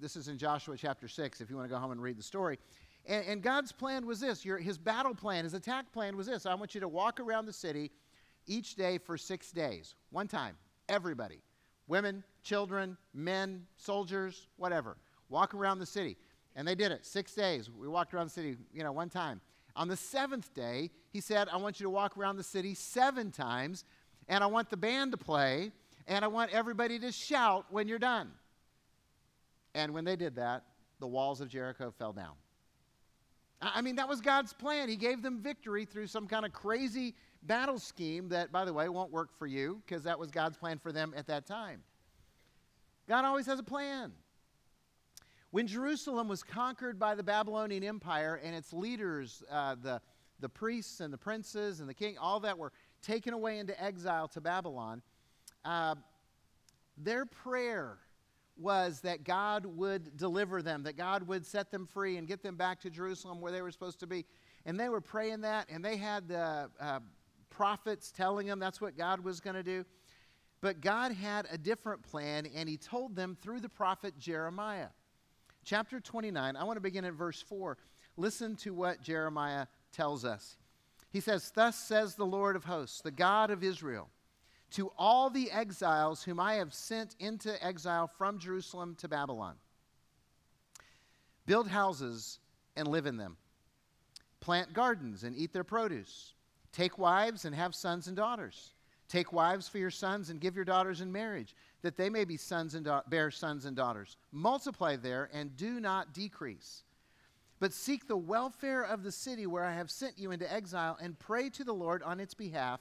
this 0.00 0.16
is 0.16 0.28
in 0.28 0.36
Joshua 0.36 0.76
chapter 0.76 1.08
6, 1.08 1.40
if 1.40 1.48
you 1.48 1.56
want 1.56 1.68
to 1.68 1.74
go 1.74 1.80
home 1.80 1.92
and 1.92 2.02
read 2.02 2.18
the 2.18 2.22
story. 2.22 2.58
And, 3.06 3.24
and 3.26 3.42
God's 3.42 3.72
plan 3.72 4.06
was 4.06 4.20
this 4.20 4.44
your, 4.44 4.58
his 4.58 4.78
battle 4.78 5.14
plan, 5.14 5.44
his 5.44 5.54
attack 5.54 5.92
plan 5.92 6.16
was 6.16 6.26
this 6.26 6.46
I 6.46 6.54
want 6.54 6.74
you 6.74 6.80
to 6.80 6.88
walk 6.88 7.20
around 7.20 7.46
the 7.46 7.52
city 7.52 7.90
each 8.46 8.76
day 8.76 8.98
for 8.98 9.16
six 9.16 9.50
days, 9.50 9.94
one 10.10 10.28
time, 10.28 10.56
everybody 10.88 11.40
women, 11.88 12.24
children, 12.42 12.96
men, 13.14 13.64
soldiers, 13.76 14.48
whatever. 14.56 14.96
Walk 15.28 15.54
around 15.54 15.78
the 15.78 15.86
city. 15.86 16.16
And 16.54 16.66
they 16.66 16.74
did 16.74 16.92
it 16.92 17.04
six 17.04 17.34
days. 17.34 17.70
We 17.70 17.88
walked 17.88 18.14
around 18.14 18.26
the 18.26 18.32
city, 18.32 18.56
you 18.72 18.82
know, 18.82 18.92
one 18.92 19.08
time. 19.08 19.40
On 19.74 19.88
the 19.88 19.96
seventh 19.96 20.54
day, 20.54 20.90
he 21.12 21.20
said, 21.20 21.48
I 21.52 21.58
want 21.58 21.78
you 21.78 21.84
to 21.84 21.90
walk 21.90 22.16
around 22.16 22.36
the 22.36 22.42
city 22.42 22.74
seven 22.74 23.30
times, 23.30 23.84
and 24.28 24.42
I 24.42 24.46
want 24.46 24.70
the 24.70 24.76
band 24.76 25.12
to 25.12 25.18
play, 25.18 25.70
and 26.06 26.24
I 26.24 26.28
want 26.28 26.50
everybody 26.52 26.98
to 27.00 27.12
shout 27.12 27.66
when 27.70 27.88
you're 27.88 27.98
done. 27.98 28.30
And 29.74 29.92
when 29.92 30.06
they 30.06 30.16
did 30.16 30.36
that, 30.36 30.64
the 30.98 31.06
walls 31.06 31.42
of 31.42 31.48
Jericho 31.48 31.92
fell 31.98 32.14
down. 32.14 32.32
I 33.60 33.80
mean, 33.80 33.96
that 33.96 34.08
was 34.08 34.20
God's 34.20 34.52
plan. 34.52 34.88
He 34.88 34.96
gave 34.96 35.22
them 35.22 35.40
victory 35.40 35.84
through 35.84 36.08
some 36.08 36.26
kind 36.26 36.44
of 36.44 36.52
crazy 36.52 37.14
battle 37.42 37.78
scheme 37.78 38.28
that, 38.28 38.52
by 38.52 38.64
the 38.64 38.72
way, 38.72 38.88
won't 38.88 39.10
work 39.10 39.32
for 39.32 39.46
you 39.46 39.80
because 39.86 40.04
that 40.04 40.18
was 40.18 40.30
God's 40.30 40.56
plan 40.56 40.78
for 40.78 40.92
them 40.92 41.14
at 41.16 41.26
that 41.28 41.46
time. 41.46 41.82
God 43.08 43.24
always 43.24 43.46
has 43.46 43.58
a 43.58 43.62
plan. 43.62 44.12
When 45.52 45.66
Jerusalem 45.66 46.28
was 46.28 46.42
conquered 46.42 46.98
by 46.98 47.14
the 47.14 47.22
Babylonian 47.22 47.82
Empire 47.82 48.40
and 48.42 48.54
its 48.54 48.72
leaders, 48.72 49.42
uh, 49.50 49.76
the, 49.80 50.02
the 50.40 50.48
priests 50.48 51.00
and 51.00 51.12
the 51.12 51.18
princes 51.18 51.80
and 51.80 51.88
the 51.88 51.94
king, 51.94 52.18
all 52.18 52.40
that 52.40 52.58
were 52.58 52.72
taken 53.00 53.32
away 53.32 53.58
into 53.58 53.80
exile 53.82 54.28
to 54.28 54.40
Babylon, 54.40 55.00
uh, 55.64 55.94
their 56.98 57.24
prayer 57.24 57.98
was 58.58 59.00
that 59.00 59.24
God 59.24 59.66
would 59.66 60.16
deliver 60.16 60.62
them, 60.62 60.82
that 60.84 60.96
God 60.96 61.26
would 61.28 61.46
set 61.46 61.70
them 61.70 61.86
free 61.86 62.16
and 62.16 62.26
get 62.26 62.42
them 62.42 62.56
back 62.56 62.80
to 62.80 62.90
Jerusalem 62.90 63.40
where 63.40 63.52
they 63.52 63.62
were 63.62 63.70
supposed 63.70 64.00
to 64.00 64.06
be. 64.06 64.24
And 64.64 64.78
they 64.78 64.88
were 64.88 65.00
praying 65.00 65.42
that, 65.42 65.68
and 65.68 65.84
they 65.84 65.96
had 65.96 66.28
the 66.28 66.70
uh, 66.80 67.00
prophets 67.50 68.10
telling 68.10 68.46
them 68.46 68.58
that's 68.58 68.80
what 68.80 68.96
God 68.96 69.20
was 69.20 69.40
going 69.40 69.56
to 69.56 69.62
do. 69.62 69.84
But 70.60 70.80
God 70.80 71.12
had 71.12 71.46
a 71.50 71.58
different 71.58 72.02
plan, 72.02 72.46
and 72.54 72.68
He 72.68 72.76
told 72.76 73.14
them 73.14 73.36
through 73.40 73.60
the 73.60 73.68
prophet 73.68 74.18
Jeremiah 74.18 74.88
chapter 75.66 76.00
29, 76.00 76.56
I 76.56 76.64
want 76.64 76.76
to 76.76 76.80
begin 76.80 77.04
at 77.04 77.12
verse 77.12 77.42
4. 77.42 77.76
Listen 78.16 78.56
to 78.56 78.72
what 78.72 79.02
Jeremiah 79.02 79.66
tells 79.92 80.24
us. 80.24 80.56
He 81.10 81.20
says, 81.20 81.52
Thus 81.54 81.76
says 81.76 82.14
the 82.14 82.24
Lord 82.24 82.56
of 82.56 82.64
hosts, 82.64 83.02
the 83.02 83.10
God 83.10 83.50
of 83.50 83.62
Israel, 83.62 84.08
to 84.72 84.92
all 84.98 85.30
the 85.30 85.50
exiles 85.50 86.22
whom 86.22 86.40
I 86.40 86.54
have 86.54 86.74
sent 86.74 87.14
into 87.18 87.64
exile 87.64 88.06
from 88.06 88.38
Jerusalem 88.38 88.96
to 88.98 89.08
Babylon 89.08 89.56
build 91.46 91.68
houses 91.68 92.40
and 92.74 92.88
live 92.88 93.06
in 93.06 93.16
them, 93.16 93.36
plant 94.40 94.72
gardens 94.72 95.22
and 95.22 95.36
eat 95.36 95.52
their 95.52 95.64
produce, 95.64 96.34
take 96.72 96.98
wives 96.98 97.44
and 97.44 97.54
have 97.54 97.74
sons 97.74 98.08
and 98.08 98.16
daughters. 98.16 98.72
Take 99.08 99.32
wives 99.32 99.68
for 99.68 99.78
your 99.78 99.90
sons 99.90 100.30
and 100.30 100.40
give 100.40 100.56
your 100.56 100.64
daughters 100.64 101.00
in 101.00 101.12
marriage 101.12 101.54
that 101.82 101.96
they 101.96 102.10
may 102.10 102.24
be 102.24 102.36
sons 102.36 102.74
and 102.74 102.84
da- 102.84 103.02
bear 103.08 103.30
sons 103.30 103.64
and 103.64 103.76
daughters. 103.76 104.16
Multiply 104.32 104.96
there 104.96 105.30
and 105.32 105.56
do 105.56 105.78
not 105.78 106.12
decrease. 106.12 106.82
But 107.60 107.72
seek 107.72 108.06
the 108.06 108.16
welfare 108.16 108.82
of 108.82 109.02
the 109.02 109.12
city 109.12 109.46
where 109.46 109.64
I 109.64 109.74
have 109.74 109.90
sent 109.90 110.18
you 110.18 110.32
into 110.32 110.52
exile 110.52 110.98
and 111.00 111.18
pray 111.18 111.48
to 111.50 111.64
the 111.64 111.72
Lord 111.72 112.02
on 112.02 112.20
its 112.20 112.34
behalf 112.34 112.80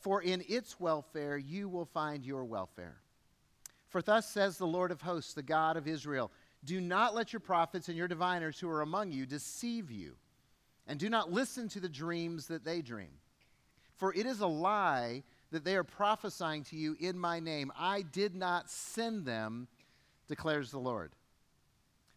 for 0.00 0.22
in 0.22 0.44
its 0.48 0.78
welfare 0.80 1.36
you 1.36 1.68
will 1.68 1.84
find 1.84 2.24
your 2.24 2.44
welfare. 2.44 2.96
For 3.88 4.02
thus 4.02 4.28
says 4.28 4.58
the 4.58 4.66
Lord 4.66 4.90
of 4.90 5.00
hosts, 5.00 5.34
the 5.34 5.42
God 5.42 5.76
of 5.76 5.88
Israel 5.88 6.30
Do 6.64 6.80
not 6.80 7.14
let 7.14 7.32
your 7.32 7.40
prophets 7.40 7.88
and 7.88 7.96
your 7.96 8.08
diviners 8.08 8.58
who 8.58 8.68
are 8.68 8.82
among 8.82 9.12
you 9.12 9.26
deceive 9.26 9.90
you, 9.90 10.16
and 10.86 10.98
do 10.98 11.08
not 11.08 11.32
listen 11.32 11.68
to 11.68 11.80
the 11.80 11.88
dreams 11.88 12.48
that 12.48 12.64
they 12.64 12.82
dream. 12.82 13.12
For 13.96 14.14
it 14.14 14.26
is 14.26 14.40
a 14.40 14.46
lie 14.46 15.22
that 15.50 15.64
they 15.64 15.76
are 15.76 15.84
prophesying 15.84 16.64
to 16.64 16.76
you 16.76 16.96
in 17.00 17.18
my 17.18 17.40
name. 17.40 17.72
I 17.76 18.02
did 18.02 18.34
not 18.34 18.70
send 18.70 19.24
them, 19.24 19.68
declares 20.28 20.70
the 20.70 20.78
Lord. 20.78 21.12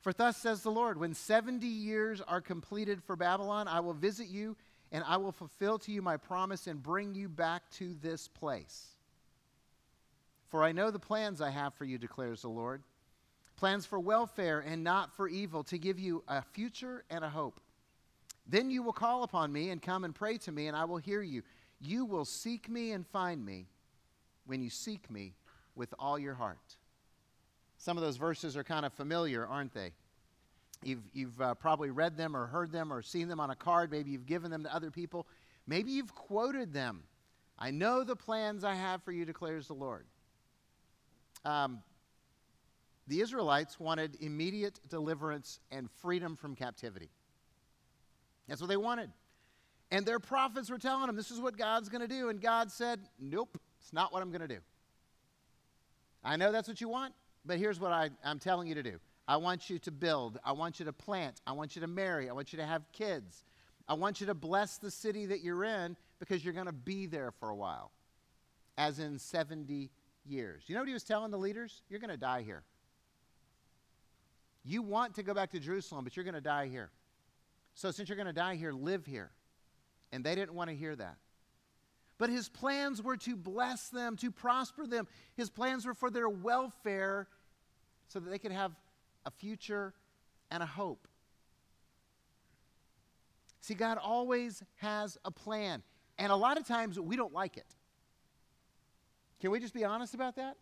For 0.01 0.11
thus 0.11 0.37
says 0.37 0.63
the 0.63 0.71
Lord, 0.71 0.99
when 0.99 1.13
70 1.13 1.65
years 1.65 2.21
are 2.21 2.41
completed 2.41 3.03
for 3.03 3.15
Babylon, 3.15 3.67
I 3.67 3.79
will 3.79 3.93
visit 3.93 4.27
you 4.27 4.57
and 4.91 5.03
I 5.07 5.17
will 5.17 5.31
fulfill 5.31 5.79
to 5.79 5.91
you 5.91 6.01
my 6.01 6.17
promise 6.17 6.67
and 6.67 6.81
bring 6.81 7.15
you 7.15 7.29
back 7.29 7.69
to 7.71 7.95
this 8.01 8.27
place. 8.27 8.87
For 10.49 10.63
I 10.63 10.71
know 10.71 10.91
the 10.91 10.99
plans 10.99 11.41
I 11.41 11.49
have 11.49 11.73
for 11.73 11.85
you, 11.85 11.97
declares 11.97 12.41
the 12.41 12.49
Lord 12.49 12.83
plans 13.61 13.85
for 13.85 13.99
welfare 13.99 14.59
and 14.59 14.83
not 14.83 15.15
for 15.15 15.27
evil, 15.27 15.63
to 15.63 15.77
give 15.77 15.99
you 15.99 16.23
a 16.27 16.41
future 16.41 17.03
and 17.11 17.23
a 17.23 17.29
hope. 17.29 17.61
Then 18.47 18.71
you 18.71 18.81
will 18.81 18.91
call 18.91 19.21
upon 19.21 19.53
me 19.53 19.69
and 19.69 19.79
come 19.79 20.03
and 20.03 20.15
pray 20.15 20.39
to 20.39 20.51
me, 20.51 20.65
and 20.65 20.75
I 20.75 20.85
will 20.85 20.97
hear 20.97 21.21
you. 21.21 21.43
You 21.79 22.03
will 22.03 22.25
seek 22.25 22.67
me 22.67 22.91
and 22.91 23.05
find 23.05 23.45
me 23.45 23.67
when 24.47 24.63
you 24.63 24.71
seek 24.71 25.11
me 25.11 25.35
with 25.75 25.93
all 25.99 26.17
your 26.17 26.33
heart. 26.33 26.75
Some 27.77 27.97
of 27.97 28.03
those 28.03 28.17
verses 28.17 28.57
are 28.57 28.63
kind 28.63 28.83
of 28.83 28.93
familiar, 28.93 29.45
aren't 29.45 29.75
they? 29.75 29.91
You've, 30.83 31.03
you've 31.13 31.39
uh, 31.39 31.53
probably 31.55 31.91
read 31.91 32.17
them 32.17 32.35
or 32.35 32.47
heard 32.47 32.71
them 32.71 32.91
or 32.91 33.01
seen 33.01 33.27
them 33.27 33.39
on 33.39 33.51
a 33.51 33.55
card. 33.55 33.91
Maybe 33.91 34.11
you've 34.11 34.25
given 34.25 34.49
them 34.49 34.63
to 34.63 34.73
other 34.73 34.89
people. 34.89 35.27
Maybe 35.67 35.91
you've 35.91 36.13
quoted 36.15 36.73
them. 36.73 37.03
I 37.59 37.69
know 37.69 38.03
the 38.03 38.15
plans 38.15 38.63
I 38.63 38.73
have 38.73 39.03
for 39.03 39.11
you, 39.11 39.23
declares 39.23 39.67
the 39.67 39.73
Lord. 39.75 40.05
Um, 41.45 41.83
the 43.07 43.21
Israelites 43.21 43.79
wanted 43.79 44.17
immediate 44.21 44.79
deliverance 44.89 45.59
and 45.71 45.89
freedom 46.01 46.35
from 46.35 46.55
captivity. 46.55 47.09
That's 48.47 48.61
what 48.61 48.67
they 48.67 48.77
wanted. 48.77 49.11
And 49.91 50.05
their 50.05 50.19
prophets 50.19 50.69
were 50.69 50.77
telling 50.79 51.05
them, 51.07 51.15
this 51.15 51.29
is 51.29 51.39
what 51.39 51.57
God's 51.57 51.89
going 51.89 52.01
to 52.01 52.07
do. 52.07 52.29
And 52.29 52.41
God 52.41 52.71
said, 52.71 52.99
nope, 53.19 53.59
it's 53.79 53.93
not 53.93 54.11
what 54.13 54.21
I'm 54.21 54.29
going 54.29 54.41
to 54.41 54.47
do. 54.47 54.59
I 56.23 56.37
know 56.37 56.51
that's 56.51 56.67
what 56.67 56.79
you 56.81 56.87
want, 56.87 57.13
but 57.45 57.57
here's 57.57 57.79
what 57.79 57.91
I, 57.91 58.09
I'm 58.23 58.39
telling 58.39 58.67
you 58.67 58.75
to 58.75 58.83
do. 58.83 58.99
I 59.27 59.37
want 59.37 59.69
you 59.69 59.79
to 59.79 59.91
build. 59.91 60.39
I 60.43 60.51
want 60.51 60.79
you 60.79 60.85
to 60.85 60.93
plant. 60.93 61.41
I 61.45 61.53
want 61.53 61.75
you 61.75 61.81
to 61.81 61.87
marry. 61.87 62.29
I 62.29 62.33
want 62.33 62.51
you 62.53 62.57
to 62.57 62.65
have 62.65 62.83
kids. 62.91 63.43
I 63.87 63.93
want 63.93 64.21
you 64.21 64.27
to 64.27 64.33
bless 64.33 64.77
the 64.77 64.91
city 64.91 65.25
that 65.27 65.41
you're 65.41 65.63
in 65.63 65.95
because 66.19 66.43
you're 66.43 66.53
going 66.53 66.67
to 66.67 66.71
be 66.71 67.05
there 67.05 67.31
for 67.31 67.49
a 67.49 67.55
while, 67.55 67.91
as 68.77 68.99
in 68.99 69.19
70 69.19 69.89
years. 70.25 70.63
You 70.67 70.75
know 70.75 70.81
what 70.81 70.87
he 70.87 70.93
was 70.93 71.03
telling 71.03 71.31
the 71.31 71.37
leaders? 71.37 71.81
You're 71.89 71.99
going 71.99 72.11
to 72.11 72.17
die 72.17 72.41
here. 72.41 72.63
You 74.63 74.81
want 74.81 75.15
to 75.15 75.23
go 75.23 75.33
back 75.33 75.51
to 75.51 75.59
Jerusalem, 75.59 76.03
but 76.03 76.15
you're 76.15 76.25
going 76.25 76.35
to 76.35 76.41
die 76.41 76.67
here. 76.67 76.91
So, 77.73 77.89
since 77.91 78.09
you're 78.09 78.15
going 78.17 78.27
to 78.27 78.33
die 78.33 78.55
here, 78.55 78.71
live 78.71 79.05
here. 79.05 79.31
And 80.11 80.23
they 80.23 80.35
didn't 80.35 80.53
want 80.53 80.69
to 80.69 80.75
hear 80.75 80.95
that. 80.95 81.15
But 82.17 82.29
his 82.29 82.49
plans 82.49 83.01
were 83.01 83.17
to 83.17 83.35
bless 83.35 83.89
them, 83.89 84.15
to 84.17 84.29
prosper 84.29 84.85
them. 84.85 85.07
His 85.35 85.49
plans 85.49 85.85
were 85.85 85.95
for 85.95 86.11
their 86.11 86.29
welfare 86.29 87.27
so 88.09 88.19
that 88.19 88.29
they 88.29 88.37
could 88.37 88.51
have 88.51 88.73
a 89.25 89.31
future, 89.31 89.93
and 90.49 90.61
a 90.61 90.65
hope. 90.65 91.07
See, 93.61 93.73
God 93.73 93.97
always 93.97 94.63
has 94.77 95.17
a 95.23 95.31
plan, 95.31 95.83
and 96.17 96.31
a 96.31 96.35
lot 96.35 96.57
of 96.57 96.67
times 96.67 96.99
we 96.99 97.15
don't 97.15 97.33
like 97.33 97.57
it. 97.57 97.75
Can 99.39 99.51
we 99.51 99.59
just 99.59 99.73
be 99.73 99.83
honest 99.83 100.13
about 100.13 100.35
that? 100.35 100.57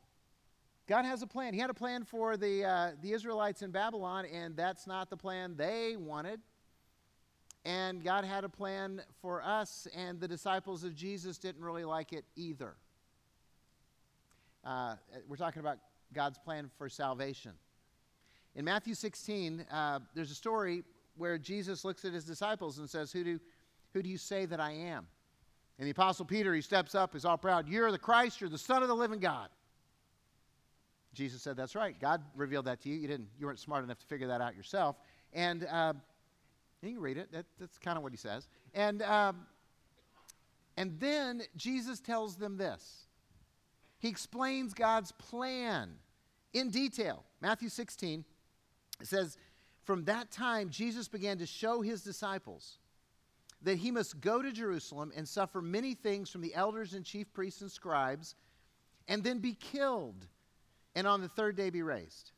God 0.88 1.06
has 1.06 1.22
a 1.22 1.28
plan. 1.28 1.54
He 1.54 1.60
had 1.60 1.70
a 1.70 1.74
plan 1.74 2.04
for 2.04 2.36
the, 2.36 2.66
uh, 2.66 2.92
the 3.02 3.14
Israelites 3.14 3.62
in 3.62 3.72
Babylon, 3.72 4.26
and 4.26 4.56
that's 4.56 4.88
not 4.88 5.10
the 5.10 5.18
plan 5.18 5.56
they 5.56 5.96
wanted. 5.96 6.40
And 7.64 8.04
God 8.04 8.26
had 8.26 8.44
a 8.44 8.50
plan 8.50 9.02
for 9.22 9.44
us, 9.44 9.88
and 9.96 10.20
the 10.20 10.28
disciples 10.28 10.84
of 10.84 10.96
Jesus 10.96 11.38
didn't 11.38 11.64
really 11.64 11.86
like 11.86 12.12
it 12.12 12.26
either. 12.36 12.76
Uh, 14.66 14.96
we're 15.28 15.36
talking 15.36 15.60
about 15.60 15.78
God's 16.14 16.38
plan 16.38 16.70
for 16.78 16.90
salvation. 16.90 17.52
In 18.60 18.66
Matthew 18.66 18.94
16, 18.94 19.66
uh, 19.72 20.00
there's 20.14 20.32
a 20.32 20.36
story 20.36 20.84
where 21.16 21.38
Jesus 21.38 21.86
looks 21.86 22.04
at 22.04 22.12
his 22.12 22.26
disciples 22.26 22.78
and 22.78 22.90
says, 22.90 23.10
who 23.10 23.24
do, 23.24 23.40
who 23.94 24.04
do 24.04 24.10
you 24.10 24.18
say 24.18 24.46
that 24.48 24.60
I 24.60 24.72
am? 24.72 25.08
And 25.78 25.88
the 25.88 25.92
Apostle 25.92 26.26
Peter, 26.26 26.54
he 26.54 26.60
steps 26.60 26.94
up, 26.94 27.16
is 27.16 27.24
all 27.24 27.38
proud. 27.38 27.70
You're 27.70 27.90
the 27.90 27.98
Christ, 27.98 28.42
you're 28.42 28.50
the 28.50 28.58
Son 28.58 28.82
of 28.82 28.90
the 28.90 28.96
living 28.96 29.22
God. 29.22 29.48
Jesus 31.14 31.42
said, 31.42 31.56
That's 31.56 31.74
right. 31.74 31.98
God 32.02 32.22
revealed 32.36 32.66
that 32.66 32.82
to 32.82 32.90
you. 32.90 32.96
You, 32.96 33.08
didn't, 33.08 33.30
you 33.40 33.46
weren't 33.46 33.60
smart 33.60 33.86
enough 33.86 34.00
to 34.00 34.06
figure 34.08 34.28
that 34.28 34.42
out 34.42 34.58
yourself. 34.58 34.98
And 35.32 35.66
uh, 35.66 35.94
you 36.82 36.96
can 36.96 37.02
read 37.02 37.18
it. 37.18 37.32
That, 37.32 37.46
that's 37.62 37.78
kind 37.78 37.96
of 37.96 38.04
what 38.04 38.12
he 38.12 38.18
says. 38.18 38.50
And, 38.74 39.02
um, 39.04 39.48
and 40.76 41.00
then 41.00 41.44
Jesus 41.56 42.02
tells 42.02 42.36
them 42.36 42.58
this 42.58 43.06
He 44.00 44.10
explains 44.10 44.74
God's 44.74 45.14
plan 45.14 45.92
in 46.52 46.72
detail. 46.72 47.24
Matthew 47.42 47.70
16, 47.70 48.26
it 49.00 49.08
says, 49.08 49.38
From 49.84 50.06
that 50.06 50.32
time, 50.32 50.70
Jesus 50.70 51.08
began 51.08 51.38
to 51.38 51.46
show 51.46 51.82
his 51.82 52.04
disciples 52.04 52.78
that 53.62 53.78
he 53.78 53.92
must 53.92 54.22
go 54.22 54.42
to 54.42 54.52
Jerusalem 54.52 55.12
and 55.16 55.28
suffer 55.28 55.62
many 55.62 55.94
things 55.94 56.30
from 56.30 56.42
the 56.42 56.56
elders 56.56 56.94
and 56.94 57.04
chief 57.04 57.32
priests 57.34 57.62
and 57.62 57.72
scribes, 57.72 58.36
and 59.08 59.24
then 59.24 59.40
be 59.40 59.54
killed, 59.54 60.28
and 60.96 61.06
on 61.06 61.22
the 61.22 61.28
third 61.28 61.56
day 61.56 61.70
be 61.70 61.82
raised. 61.82 62.32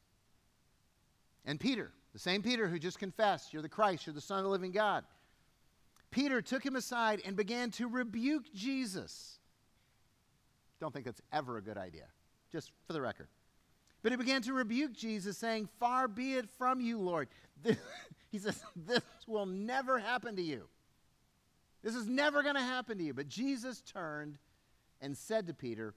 And 1.46 1.60
Peter, 1.60 1.92
the 2.14 2.20
same 2.20 2.42
Peter 2.42 2.68
who 2.68 2.80
just 2.80 3.00
confessed, 3.00 3.54
You're 3.54 3.62
the 3.62 3.70
Christ, 3.70 4.06
you're 4.06 4.14
the 4.14 4.22
Son 4.22 4.40
of 4.40 4.44
the 4.46 4.50
living 4.50 4.72
God. 4.72 5.04
Peter 6.10 6.42
took 6.42 6.66
him 6.66 6.76
aside 6.76 7.22
and 7.26 7.36
began 7.38 7.72
to 7.72 7.88
rebuke 7.88 8.54
Jesus. 8.54 9.40
Don't 10.80 10.94
think 10.94 11.06
that's 11.06 11.22
ever 11.32 11.58
a 11.58 11.62
good 11.62 11.78
idea, 11.78 12.06
just 12.52 12.72
for 12.86 12.94
the 12.94 13.02
record. 13.02 13.28
But 14.04 14.12
he 14.12 14.16
began 14.16 14.42
to 14.44 14.54
rebuke 14.54 14.94
Jesus, 14.94 15.38
saying, 15.38 15.70
Far 15.80 16.08
be 16.08 16.34
it 16.34 16.50
from 16.58 16.82
you, 16.82 17.00
Lord. 17.00 17.28
he 18.32 18.40
says, 18.40 18.64
This 18.76 19.04
will 19.28 19.46
never 19.46 20.00
happen 20.00 20.36
to 20.36 20.42
you. 20.42 20.68
This 21.84 21.96
is 21.96 22.08
never 22.08 22.44
going 22.44 22.56
to 22.56 22.62
happen 22.62 22.98
to 22.98 23.04
you. 23.04 23.14
But 23.14 23.28
Jesus 23.28 23.82
turned 23.82 24.38
and 25.02 25.18
said 25.18 25.48
to 25.48 25.54
Peter, 25.54 25.94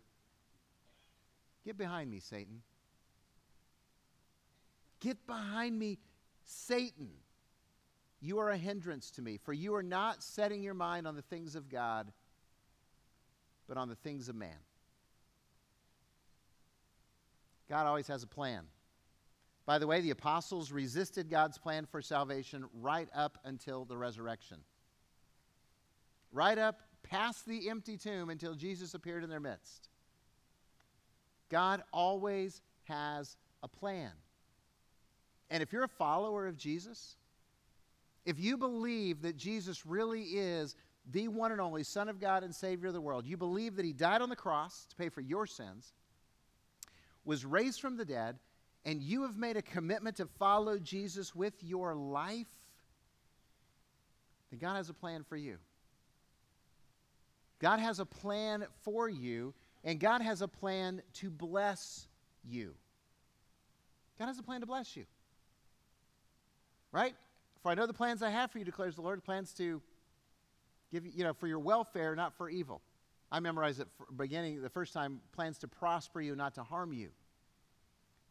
Get 1.65 1.79
behind 1.79 2.11
me, 2.11 2.21
Satan. 2.21 2.63
Get 5.01 5.27
behind 5.27 5.79
me, 5.79 5.99
Satan. 6.45 7.09
You 8.21 8.39
are 8.39 8.51
a 8.51 8.57
hindrance 8.57 9.11
to 9.13 9.23
me, 9.23 9.39
for 9.43 9.53
you 9.53 9.75
are 9.75 9.83
not 9.83 10.23
setting 10.23 10.63
your 10.63 10.75
mind 10.75 11.07
on 11.07 11.15
the 11.15 11.23
things 11.23 11.55
of 11.55 11.69
God, 11.69 12.11
but 13.67 13.77
on 13.77 13.89
the 13.89 13.97
things 13.97 14.29
of 14.29 14.35
man. 14.35 14.57
God 17.69 17.87
always 17.87 18.07
has 18.09 18.23
a 18.23 18.27
plan. 18.27 18.65
By 19.67 19.79
the 19.79 19.87
way, 19.87 20.01
the 20.01 20.11
apostles 20.11 20.71
resisted 20.71 21.31
God's 21.31 21.57
plan 21.57 21.87
for 21.87 22.03
salvation 22.03 22.65
right 22.81 23.09
up 23.15 23.39
until 23.45 23.85
the 23.85 23.97
resurrection. 23.97 24.59
Right 26.33 26.59
up 26.59 26.81
past 27.03 27.47
the 27.47 27.71
empty 27.71 27.97
tomb 27.97 28.29
until 28.29 28.55
Jesus 28.55 28.95
appeared 28.95 29.25
in 29.25 29.31
their 29.31 29.41
midst. 29.41 29.89
God 31.49 31.83
always 31.93 32.61
has 32.85 33.37
a 33.63 33.69
plan. 33.69 34.11
And 35.51 35.63
if 35.63 35.73
you're 35.73 35.85
a 35.85 35.89
follower 35.89 36.47
of 36.47 36.57
Jesus, 36.57 37.17
if 38.27 38.39
you 38.39 38.57
believe 38.57 39.23
that 39.23 39.37
Jesus 39.37 39.87
really 39.87 40.23
is 40.23 40.75
the 41.11 41.29
one 41.29 41.53
and 41.53 41.61
only 41.61 41.85
Son 41.85 42.09
of 42.09 42.19
God 42.19 42.43
and 42.43 42.55
Savior 42.55 42.89
of 42.89 42.95
the 42.95 43.01
world, 43.01 43.27
you 43.27 43.37
believe 43.37 43.77
that 43.77 43.85
He 43.85 43.93
died 43.93 44.23
on 44.23 44.31
the 44.31 44.37
cross 44.37 44.87
to 44.89 44.97
pay 44.97 45.09
for 45.09 45.21
your 45.21 45.47
sins, 45.47 45.93
was 47.25 47.45
raised 47.45 47.81
from 47.81 47.97
the 47.97 48.05
dead, 48.05 48.39
and 48.85 49.03
you 49.03 49.23
have 49.23 49.37
made 49.37 49.57
a 49.57 49.63
commitment 49.63 50.17
to 50.17 50.27
follow 50.39 50.79
Jesus 50.79 51.35
with 51.35 51.55
your 51.63 51.95
life, 51.95 52.49
then 54.51 54.59
God 54.59 54.77
has 54.77 54.91
a 54.91 54.95
plan 54.95 55.25
for 55.25 55.37
you. 55.37 55.57
God 57.61 57.81
has 57.81 57.99
a 57.99 58.05
plan 58.05 58.67
for 58.83 59.09
you, 59.09 59.55
and 59.85 59.99
God 59.99 60.21
has 60.21 60.43
a 60.43 60.49
plan 60.49 61.03
to 61.15 61.31
bless 61.31 62.07
you. 62.45 62.75
God 64.19 64.27
has 64.27 64.39
a 64.39 64.43
plan 64.43 64.61
to 64.61 64.67
bless 64.67 64.97
you. 64.97 65.05
Right? 66.93 67.15
For 67.63 67.71
I 67.71 67.75
know 67.75 67.87
the 67.87 67.95
plans 67.95 68.23
I 68.23 68.31
have 68.31 68.51
for 68.51 68.59
you, 68.59 68.65
declares 68.65 68.97
the 68.97 69.03
Lord, 69.03 69.25
plans 69.25 69.53
to 69.55 69.81
give 70.93 71.07
you, 71.07 71.13
you 71.15 71.25
know, 71.25 71.33
for 71.33 71.47
your 71.47 71.59
welfare, 71.59 72.15
not 72.15 72.37
for 72.37 72.49
evil. 72.51 72.83
I 73.35 73.41
memorized 73.41 73.81
it 73.81 73.89
beginning 74.17 74.63
the 74.63 74.69
first 74.69 74.93
time 74.93 75.21
plans 75.33 75.59
to 75.59 75.67
prosper 75.67 76.21
you, 76.21 76.37
not 76.37 76.55
to 76.55 76.63
harm 76.63 76.93
you. 76.93 77.09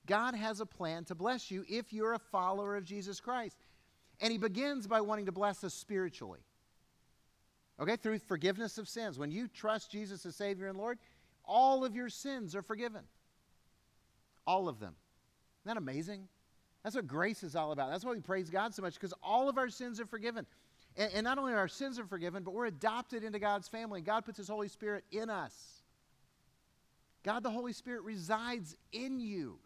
God 0.07 0.33
has 0.33 0.61
a 0.61 0.65
plan 0.65 1.03
to 1.05 1.15
bless 1.15 1.51
you 1.51 1.65
if 1.67 1.91
you're 1.91 2.13
a 2.13 2.19
follower 2.19 2.77
of 2.77 2.85
Jesus 2.85 3.19
Christ. 3.19 3.57
And 4.21 4.31
He 4.31 4.37
begins 4.37 4.87
by 4.87 5.01
wanting 5.01 5.25
to 5.25 5.33
bless 5.33 5.61
us 5.65 5.73
spiritually. 5.73 6.39
Okay, 7.81 7.97
through 7.97 8.19
forgiveness 8.19 8.77
of 8.77 8.87
sins. 8.87 9.19
When 9.19 9.29
you 9.29 9.49
trust 9.49 9.91
Jesus 9.91 10.25
as 10.25 10.37
Savior 10.37 10.67
and 10.69 10.77
Lord, 10.77 10.99
all 11.43 11.83
of 11.83 11.97
your 11.97 12.07
sins 12.07 12.55
are 12.55 12.61
forgiven. 12.61 13.01
All 14.47 14.69
of 14.69 14.79
them. 14.79 14.95
Isn't 15.65 15.75
that 15.75 15.77
amazing? 15.77 16.29
That's 16.81 16.95
what 16.95 17.07
grace 17.07 17.43
is 17.43 17.57
all 17.57 17.73
about. 17.73 17.91
That's 17.91 18.05
why 18.05 18.13
we 18.13 18.21
praise 18.21 18.49
God 18.49 18.73
so 18.73 18.81
much, 18.81 18.93
because 18.93 19.13
all 19.21 19.49
of 19.49 19.57
our 19.57 19.67
sins 19.67 19.99
are 19.99 20.05
forgiven. 20.05 20.45
And, 20.95 21.11
and, 21.13 21.23
not 21.23 21.37
only 21.37 21.53
are 21.53 21.57
our 21.57 21.67
sins 21.67 21.97
are 21.97 22.05
forgiven, 22.05 22.43
but 22.43 22.53
we're 22.53 22.67
adopted 22.67 23.23
into 23.23 23.39
God's 23.39 23.67
family. 23.67 24.01
God 24.01 24.25
puts 24.25 24.37
His 24.37 24.47
Holy 24.47 24.67
Spirit 24.67 25.03
in 25.11 25.29
us. 25.29 25.81
God 27.23 27.41
the 27.41 27.49
Holy 27.49 27.73
Spirit 27.73 28.03
resides 28.03 28.75
in 28.91 29.19
you. 29.19 29.57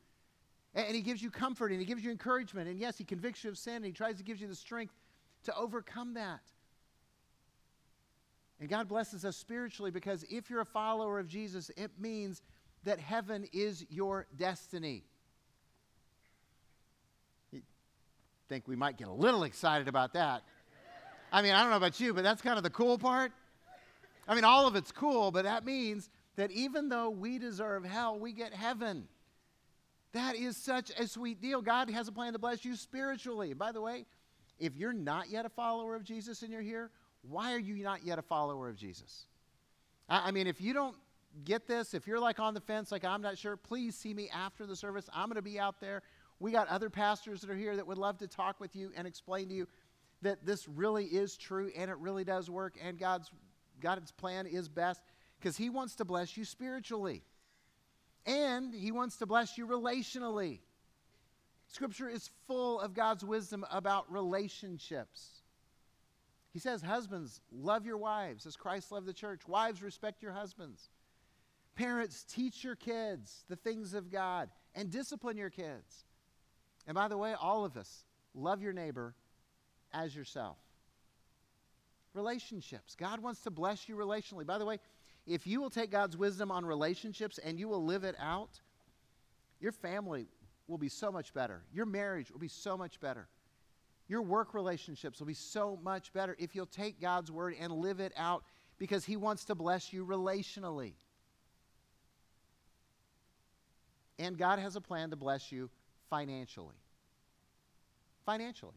And, 0.73 0.87
and 0.87 0.95
He 0.95 1.01
gives 1.01 1.21
you 1.21 1.29
comfort 1.29 1.71
and 1.71 1.79
He 1.79 1.85
gives 1.85 2.03
you 2.03 2.11
encouragement. 2.11 2.69
And 2.69 2.79
yes, 2.79 2.97
He 2.97 3.03
convicts 3.03 3.43
you 3.43 3.49
of 3.49 3.57
sin 3.57 3.77
and 3.77 3.85
He 3.85 3.91
tries 3.91 4.17
to 4.17 4.23
give 4.23 4.39
you 4.39 4.47
the 4.47 4.55
strength 4.55 4.93
to 5.43 5.55
overcome 5.55 6.13
that. 6.13 6.41
And 8.59 8.69
God 8.69 8.87
blesses 8.87 9.23
us 9.23 9.37
spiritually 9.37 9.91
because 9.91 10.25
if 10.29 10.49
you're 10.49 10.61
a 10.61 10.65
follower 10.65 11.19
of 11.19 11.27
Jesus, 11.27 11.69
it 11.77 11.91
means 11.99 12.41
that 12.85 12.99
heaven 12.99 13.47
is 13.53 13.85
your 13.89 14.27
destiny. 14.35 15.03
You 17.51 17.61
think 18.49 18.67
we 18.67 18.75
might 18.75 18.97
get 18.97 19.07
a 19.07 19.13
little 19.13 19.43
excited 19.43 19.87
about 19.87 20.13
that. 20.13 20.43
I 21.31 21.41
mean, 21.41 21.53
I 21.53 21.61
don't 21.61 21.71
know 21.71 21.77
about 21.77 21.99
you, 21.99 22.13
but 22.13 22.23
that's 22.23 22.41
kind 22.41 22.57
of 22.57 22.63
the 22.63 22.69
cool 22.69 22.97
part. 22.97 23.31
I 24.27 24.35
mean, 24.35 24.43
all 24.43 24.67
of 24.67 24.75
it's 24.75 24.91
cool, 24.91 25.31
but 25.31 25.43
that 25.45 25.65
means 25.65 26.09
that 26.35 26.51
even 26.51 26.89
though 26.89 27.09
we 27.09 27.39
deserve 27.39 27.85
hell, 27.85 28.19
we 28.19 28.33
get 28.33 28.53
heaven. 28.53 29.07
That 30.13 30.35
is 30.35 30.57
such 30.57 30.91
a 30.97 31.07
sweet 31.07 31.41
deal. 31.41 31.61
God 31.61 31.89
has 31.89 32.07
a 32.07 32.11
plan 32.11 32.33
to 32.33 32.39
bless 32.39 32.63
you 32.65 32.75
spiritually. 32.75 33.53
By 33.53 33.71
the 33.71 33.81
way, 33.81 34.05
if 34.59 34.75
you're 34.75 34.93
not 34.93 35.29
yet 35.29 35.45
a 35.45 35.49
follower 35.49 35.95
of 35.95 36.03
Jesus 36.03 36.41
and 36.41 36.51
you're 36.51 36.61
here, 36.61 36.91
why 37.21 37.53
are 37.53 37.59
you 37.59 37.75
not 37.75 38.03
yet 38.03 38.19
a 38.19 38.21
follower 38.21 38.69
of 38.69 38.77
Jesus? 38.77 39.25
I, 40.09 40.29
I 40.29 40.31
mean, 40.31 40.47
if 40.47 40.61
you 40.61 40.73
don't 40.73 40.95
get 41.43 41.67
this, 41.67 41.93
if 41.93 42.07
you're 42.07 42.19
like 42.19 42.39
on 42.39 42.53
the 42.53 42.61
fence, 42.61 42.91
like 42.91 43.05
I'm 43.05 43.21
not 43.21 43.37
sure, 43.37 43.57
please 43.57 43.95
see 43.95 44.13
me 44.13 44.29
after 44.33 44.65
the 44.65 44.75
service. 44.75 45.09
I'm 45.13 45.27
going 45.27 45.35
to 45.35 45.41
be 45.41 45.59
out 45.59 45.79
there. 45.79 46.01
We 46.39 46.51
got 46.51 46.67
other 46.67 46.89
pastors 46.89 47.41
that 47.41 47.49
are 47.49 47.55
here 47.55 47.75
that 47.75 47.85
would 47.85 47.97
love 47.97 48.17
to 48.19 48.27
talk 48.27 48.59
with 48.59 48.75
you 48.75 48.91
and 48.95 49.07
explain 49.07 49.49
to 49.49 49.53
you 49.53 49.67
that 50.21 50.45
this 50.45 50.67
really 50.67 51.05
is 51.05 51.37
true 51.37 51.71
and 51.75 51.91
it 51.91 51.97
really 51.97 52.23
does 52.23 52.49
work 52.49 52.75
and 52.83 52.97
God's 52.97 53.29
God's 53.79 54.11
plan 54.11 54.47
is 54.47 54.67
best 54.67 55.01
because 55.39 55.57
he 55.57 55.69
wants 55.69 55.95
to 55.95 56.05
bless 56.05 56.35
you 56.35 56.45
spiritually. 56.45 57.23
And 58.25 58.73
he 58.73 58.91
wants 58.91 59.17
to 59.17 59.25
bless 59.25 59.57
you 59.57 59.67
relationally. 59.67 60.59
Scripture 61.67 62.09
is 62.09 62.29
full 62.47 62.79
of 62.79 62.93
God's 62.93 63.23
wisdom 63.23 63.65
about 63.71 64.11
relationships. 64.11 65.41
He 66.51 66.59
says, 66.59 66.81
Husbands, 66.81 67.41
love 67.51 67.85
your 67.85 67.97
wives 67.97 68.45
as 68.45 68.55
Christ 68.55 68.91
loved 68.91 69.05
the 69.05 69.13
church. 69.13 69.47
Wives, 69.47 69.81
respect 69.81 70.23
your 70.23 70.31
husbands. 70.31 70.89
Parents, 71.75 72.25
teach 72.27 72.63
your 72.63 72.75
kids 72.75 73.45
the 73.47 73.55
things 73.55 73.93
of 73.93 74.11
God 74.11 74.49
and 74.73 74.89
discipline 74.89 75.37
your 75.37 75.51
kids. 75.51 76.05
And 76.87 76.95
by 76.95 77.07
the 77.07 77.17
way, 77.17 77.33
all 77.39 77.63
of 77.63 77.77
us, 77.77 78.05
love 78.33 78.61
your 78.61 78.73
neighbor 78.73 79.13
as 79.93 80.15
yourself. 80.15 80.57
Relationships. 82.13 82.95
God 82.95 83.19
wants 83.21 83.41
to 83.41 83.51
bless 83.51 83.87
you 83.87 83.95
relationally. 83.95 84.45
By 84.45 84.57
the 84.57 84.65
way, 84.65 84.79
if 85.25 85.45
you 85.45 85.61
will 85.61 85.69
take 85.69 85.91
God's 85.91 86.17
wisdom 86.17 86.51
on 86.51 86.65
relationships 86.65 87.37
and 87.37 87.59
you 87.59 87.67
will 87.67 87.83
live 87.83 88.03
it 88.03 88.15
out, 88.19 88.59
your 89.59 89.71
family 89.71 90.27
will 90.67 90.77
be 90.77 90.89
so 90.89 91.11
much 91.11 91.33
better. 91.33 91.63
Your 91.73 91.85
marriage 91.85 92.31
will 92.31 92.39
be 92.39 92.47
so 92.47 92.77
much 92.77 92.99
better. 92.99 93.27
Your 94.07 94.21
work 94.21 94.53
relationships 94.53 95.19
will 95.19 95.27
be 95.27 95.33
so 95.33 95.77
much 95.83 96.13
better 96.13 96.35
if 96.39 96.55
you'll 96.55 96.65
take 96.65 97.01
God's 97.01 97.31
word 97.31 97.55
and 97.59 97.73
live 97.73 97.99
it 97.99 98.13
out 98.15 98.43
because 98.77 99.03
He 99.03 99.17
wants 99.17 99.45
to 99.45 99.55
bless 99.55 99.91
you 99.91 100.05
relationally. 100.05 100.93
And 104.17 104.37
God 104.37 104.59
has 104.59 104.75
a 104.75 104.81
plan 104.81 105.09
to 105.09 105.15
bless 105.15 105.51
you 105.51 105.69
financially. 106.09 106.75
Financially. 108.25 108.73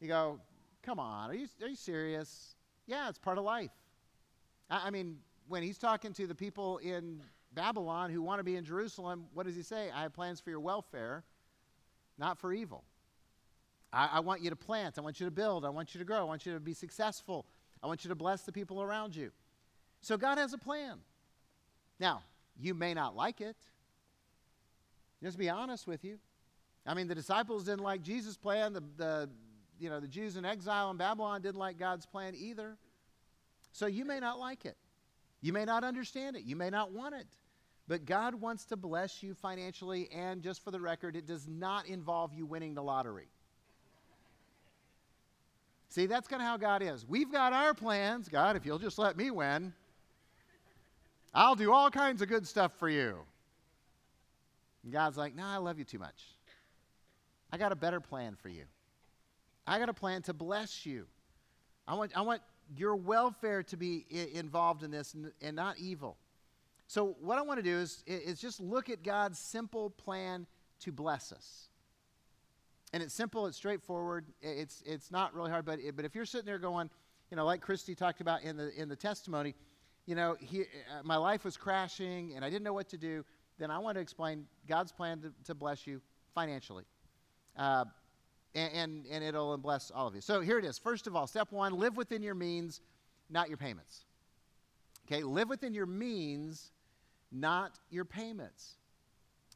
You 0.00 0.08
go, 0.08 0.40
come 0.82 0.98
on, 0.98 1.30
are 1.30 1.34
you, 1.34 1.46
are 1.62 1.68
you 1.68 1.76
serious? 1.76 2.54
Yeah, 2.86 3.08
it's 3.08 3.18
part 3.18 3.38
of 3.38 3.44
life. 3.44 3.70
I, 4.70 4.88
I 4.88 4.90
mean, 4.90 5.18
when 5.48 5.62
he's 5.62 5.78
talking 5.78 6.12
to 6.14 6.26
the 6.26 6.34
people 6.34 6.78
in 6.78 7.20
Babylon 7.52 8.10
who 8.10 8.20
want 8.22 8.38
to 8.38 8.44
be 8.44 8.56
in 8.56 8.64
Jerusalem, 8.64 9.26
what 9.32 9.46
does 9.46 9.56
he 9.56 9.62
say? 9.62 9.90
I 9.94 10.02
have 10.02 10.12
plans 10.12 10.40
for 10.40 10.50
your 10.50 10.60
welfare, 10.60 11.24
not 12.18 12.38
for 12.38 12.52
evil. 12.52 12.84
I, 13.92 14.10
I, 14.14 14.20
want 14.20 14.42
you 14.42 14.50
to 14.50 14.56
plant. 14.56 14.98
I 14.98 15.00
want 15.00 15.20
you 15.20 15.26
to 15.26 15.30
build. 15.30 15.64
I 15.64 15.70
want 15.70 15.94
you 15.94 15.98
to 15.98 16.04
grow. 16.04 16.18
I 16.18 16.24
want 16.24 16.44
you 16.44 16.52
to 16.52 16.60
be 16.60 16.74
successful. 16.74 17.46
I 17.82 17.86
want 17.86 18.04
you 18.04 18.08
to 18.08 18.14
bless 18.14 18.42
the 18.42 18.52
people 18.52 18.82
around 18.82 19.16
you. 19.16 19.30
So 20.02 20.16
God 20.16 20.38
has 20.38 20.52
a 20.52 20.58
plan. 20.58 20.98
Now, 21.98 22.22
you 22.60 22.74
may 22.74 22.94
not 22.94 23.16
like 23.16 23.40
it. 23.40 23.56
Just 25.22 25.38
be 25.38 25.48
honest 25.48 25.86
with 25.86 26.04
you. 26.04 26.18
I 26.86 26.94
mean, 26.94 27.08
the 27.08 27.14
disciples 27.14 27.64
didn't 27.64 27.82
like 27.82 28.02
Jesus' 28.02 28.36
plan. 28.36 28.72
The, 28.72 28.82
the, 28.96 29.30
you 29.78 29.90
know, 29.90 30.00
the 30.00 30.08
Jews 30.08 30.36
in 30.36 30.44
exile 30.44 30.90
in 30.90 30.96
Babylon 30.96 31.42
didn't 31.42 31.58
like 31.58 31.78
God's 31.78 32.06
plan 32.06 32.34
either. 32.34 32.76
So 33.72 33.86
you 33.86 34.04
may 34.04 34.20
not 34.20 34.38
like 34.38 34.64
it. 34.64 34.76
You 35.40 35.52
may 35.52 35.64
not 35.64 35.84
understand 35.84 36.36
it. 36.36 36.44
You 36.44 36.56
may 36.56 36.70
not 36.70 36.92
want 36.92 37.14
it. 37.14 37.26
But 37.88 38.04
God 38.04 38.34
wants 38.34 38.64
to 38.66 38.76
bless 38.76 39.22
you 39.22 39.34
financially, 39.34 40.08
and 40.12 40.42
just 40.42 40.64
for 40.64 40.70
the 40.72 40.80
record, 40.80 41.14
it 41.14 41.26
does 41.26 41.46
not 41.46 41.86
involve 41.86 42.32
you 42.32 42.44
winning 42.44 42.74
the 42.74 42.82
lottery. 42.82 43.28
See, 45.88 46.06
that's 46.06 46.26
kind 46.26 46.42
of 46.42 46.48
how 46.48 46.56
God 46.56 46.82
is. 46.82 47.06
We've 47.06 47.30
got 47.30 47.52
our 47.52 47.74
plans. 47.74 48.28
God, 48.28 48.56
if 48.56 48.66
you'll 48.66 48.80
just 48.80 48.98
let 48.98 49.16
me 49.16 49.30
win, 49.30 49.72
I'll 51.32 51.54
do 51.54 51.72
all 51.72 51.90
kinds 51.90 52.22
of 52.22 52.28
good 52.28 52.46
stuff 52.46 52.72
for 52.78 52.88
you. 52.88 53.18
And 54.82 54.92
God's 54.92 55.16
like, 55.16 55.36
no, 55.36 55.42
nah, 55.42 55.54
I 55.54 55.58
love 55.58 55.78
you 55.78 55.84
too 55.84 55.98
much. 55.98 56.24
I 57.52 57.58
got 57.58 57.70
a 57.72 57.76
better 57.76 58.00
plan 58.00 58.36
for 58.40 58.48
you. 58.48 58.64
I 59.66 59.78
got 59.78 59.88
a 59.88 59.94
plan 59.94 60.22
to 60.22 60.34
bless 60.34 60.86
you. 60.86 61.06
I 61.88 61.94
want, 61.94 62.16
I 62.16 62.20
want 62.22 62.42
your 62.76 62.96
welfare 62.96 63.62
to 63.64 63.76
be 63.76 64.06
I- 64.12 64.38
involved 64.38 64.82
in 64.82 64.90
this 64.90 65.14
and, 65.14 65.32
and, 65.40 65.56
not 65.56 65.78
evil. 65.78 66.16
So, 66.88 67.16
what 67.20 67.38
I 67.38 67.42
want 67.42 67.58
to 67.58 67.62
do 67.62 67.76
is, 67.76 68.02
is 68.06 68.40
just 68.40 68.60
look 68.60 68.90
at 68.90 69.02
God's 69.02 69.38
simple 69.38 69.90
plan 69.90 70.46
to 70.80 70.92
bless 70.92 71.32
us. 71.32 71.68
And 72.92 73.02
it's 73.02 73.14
simple, 73.14 73.46
it's 73.46 73.56
straightforward, 73.56 74.26
it's, 74.40 74.82
it's 74.86 75.10
not 75.10 75.34
really 75.34 75.50
hard, 75.50 75.64
but, 75.64 75.80
but 75.96 76.04
if 76.04 76.14
you're 76.14 76.24
sitting 76.24 76.46
there 76.46 76.58
going, 76.58 76.88
you 77.30 77.36
know, 77.36 77.44
like 77.44 77.60
Christy 77.60 77.94
talked 77.94 78.20
about 78.20 78.42
in 78.42 78.56
the, 78.56 78.72
in 78.80 78.88
the 78.88 78.96
testimony, 78.96 79.54
you 80.06 80.14
know, 80.14 80.36
he, 80.40 80.60
uh, 80.60 81.02
my 81.02 81.16
life 81.16 81.44
was 81.44 81.56
crashing 81.56 82.34
and 82.36 82.44
I 82.44 82.50
didn't 82.50 82.62
know 82.62 82.72
what 82.72 82.88
to 82.90 82.96
do, 82.96 83.24
then 83.58 83.70
I 83.70 83.78
want 83.78 83.96
to 83.96 84.00
explain 84.00 84.46
God's 84.68 84.92
plan 84.92 85.20
to, 85.22 85.32
to 85.44 85.54
bless 85.54 85.86
you 85.86 86.00
financially. 86.34 86.84
Uh, 87.56 87.86
and, 88.56 88.72
and, 88.72 89.06
and 89.10 89.22
it'll 89.22 89.56
bless 89.58 89.90
all 89.90 90.08
of 90.08 90.14
you. 90.14 90.20
So 90.20 90.40
here 90.40 90.58
it 90.58 90.64
is. 90.64 90.78
First 90.78 91.06
of 91.06 91.14
all, 91.14 91.26
step 91.26 91.52
one 91.52 91.78
live 91.78 91.96
within 91.96 92.22
your 92.22 92.34
means, 92.34 92.80
not 93.30 93.48
your 93.48 93.58
payments. 93.58 94.04
Okay, 95.06 95.22
live 95.22 95.48
within 95.48 95.74
your 95.74 95.86
means, 95.86 96.72
not 97.30 97.78
your 97.90 98.04
payments. 98.04 98.76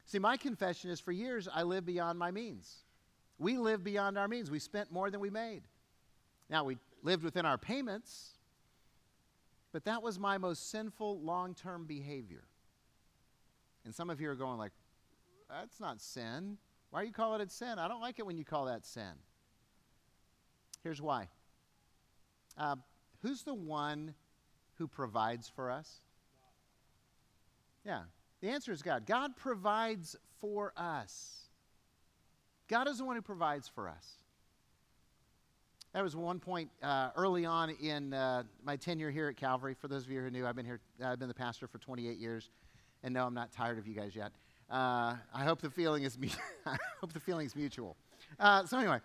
See, 0.04 0.18
my 0.18 0.36
confession 0.36 0.90
is 0.90 1.00
for 1.00 1.12
years 1.12 1.48
I 1.52 1.62
lived 1.62 1.86
beyond 1.86 2.18
my 2.18 2.30
means. 2.30 2.84
We 3.38 3.56
lived 3.56 3.82
beyond 3.82 4.18
our 4.18 4.28
means. 4.28 4.50
We 4.50 4.58
spent 4.58 4.92
more 4.92 5.10
than 5.10 5.20
we 5.20 5.30
made. 5.30 5.62
Now, 6.50 6.64
we 6.64 6.76
lived 7.02 7.24
within 7.24 7.46
our 7.46 7.56
payments, 7.56 8.32
but 9.72 9.84
that 9.86 10.02
was 10.02 10.18
my 10.18 10.36
most 10.36 10.70
sinful 10.70 11.20
long 11.20 11.54
term 11.54 11.86
behavior. 11.86 12.44
And 13.84 13.94
some 13.94 14.10
of 14.10 14.20
you 14.20 14.28
are 14.28 14.34
going, 14.34 14.58
like, 14.58 14.72
that's 15.48 15.80
not 15.80 16.00
sin. 16.00 16.58
Why 16.90 17.02
are 17.02 17.04
you 17.04 17.12
calling 17.12 17.40
it 17.40 17.50
sin? 17.50 17.78
I 17.78 17.88
don't 17.88 18.00
like 18.00 18.18
it 18.18 18.26
when 18.26 18.36
you 18.36 18.44
call 18.44 18.66
that 18.66 18.84
sin. 18.84 19.12
Here's 20.82 21.00
why. 21.00 21.28
Uh, 22.58 22.76
who's 23.22 23.42
the 23.42 23.54
one 23.54 24.14
who 24.74 24.88
provides 24.88 25.48
for 25.48 25.70
us? 25.70 26.00
Yeah, 27.84 28.02
the 28.40 28.48
answer 28.48 28.72
is 28.72 28.82
God. 28.82 29.06
God 29.06 29.36
provides 29.36 30.16
for 30.40 30.72
us. 30.76 31.40
God 32.68 32.88
is 32.88 32.98
the 32.98 33.04
one 33.04 33.16
who 33.16 33.22
provides 33.22 33.68
for 33.68 33.88
us. 33.88 34.06
That 35.92 36.04
was 36.04 36.14
one 36.14 36.38
point 36.38 36.70
uh, 36.82 37.10
early 37.16 37.44
on 37.44 37.70
in 37.70 38.14
uh, 38.14 38.44
my 38.64 38.76
tenure 38.76 39.10
here 39.10 39.28
at 39.28 39.36
Calvary. 39.36 39.74
For 39.74 39.88
those 39.88 40.04
of 40.04 40.10
you 40.10 40.20
who 40.20 40.30
knew, 40.30 40.46
I've 40.46 40.54
been 40.54 40.66
here. 40.66 40.80
I've 41.02 41.18
been 41.18 41.28
the 41.28 41.34
pastor 41.34 41.66
for 41.66 41.78
28 41.78 42.16
years, 42.16 42.48
and 43.02 43.12
no, 43.12 43.26
I'm 43.26 43.34
not 43.34 43.50
tired 43.50 43.78
of 43.78 43.88
you 43.88 43.94
guys 43.94 44.14
yet. 44.14 44.30
Uh, 44.70 45.16
I 45.34 45.44
hope 45.44 45.60
the 45.60 45.70
feeling 45.70 46.04
is 46.04 46.16
I 46.66 46.76
hope 47.00 47.12
the 47.12 47.20
feeling 47.20 47.46
is 47.46 47.56
mutual. 47.56 47.96
Uh, 48.38 48.64
so 48.64 48.78
anyway, 48.78 48.98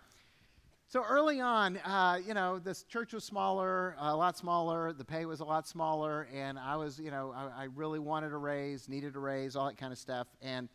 so 0.88 1.02
early 1.02 1.40
on, 1.40 1.78
uh, 1.78 2.20
you 2.24 2.34
know, 2.34 2.60
this 2.60 2.84
church 2.84 3.12
was 3.12 3.24
smaller, 3.24 3.96
a 3.98 4.14
lot 4.14 4.38
smaller. 4.38 4.92
The 4.92 5.04
pay 5.04 5.24
was 5.24 5.40
a 5.40 5.44
lot 5.44 5.66
smaller, 5.66 6.28
and 6.32 6.56
I 6.58 6.76
was, 6.76 7.00
you 7.00 7.10
know, 7.10 7.34
I, 7.34 7.62
I 7.62 7.68
really 7.74 7.98
wanted 7.98 8.32
a 8.32 8.36
raise, 8.36 8.88
needed 8.88 9.16
a 9.16 9.18
raise, 9.18 9.56
all 9.56 9.66
that 9.66 9.76
kind 9.76 9.92
of 9.92 9.98
stuff, 9.98 10.28
and 10.40 10.68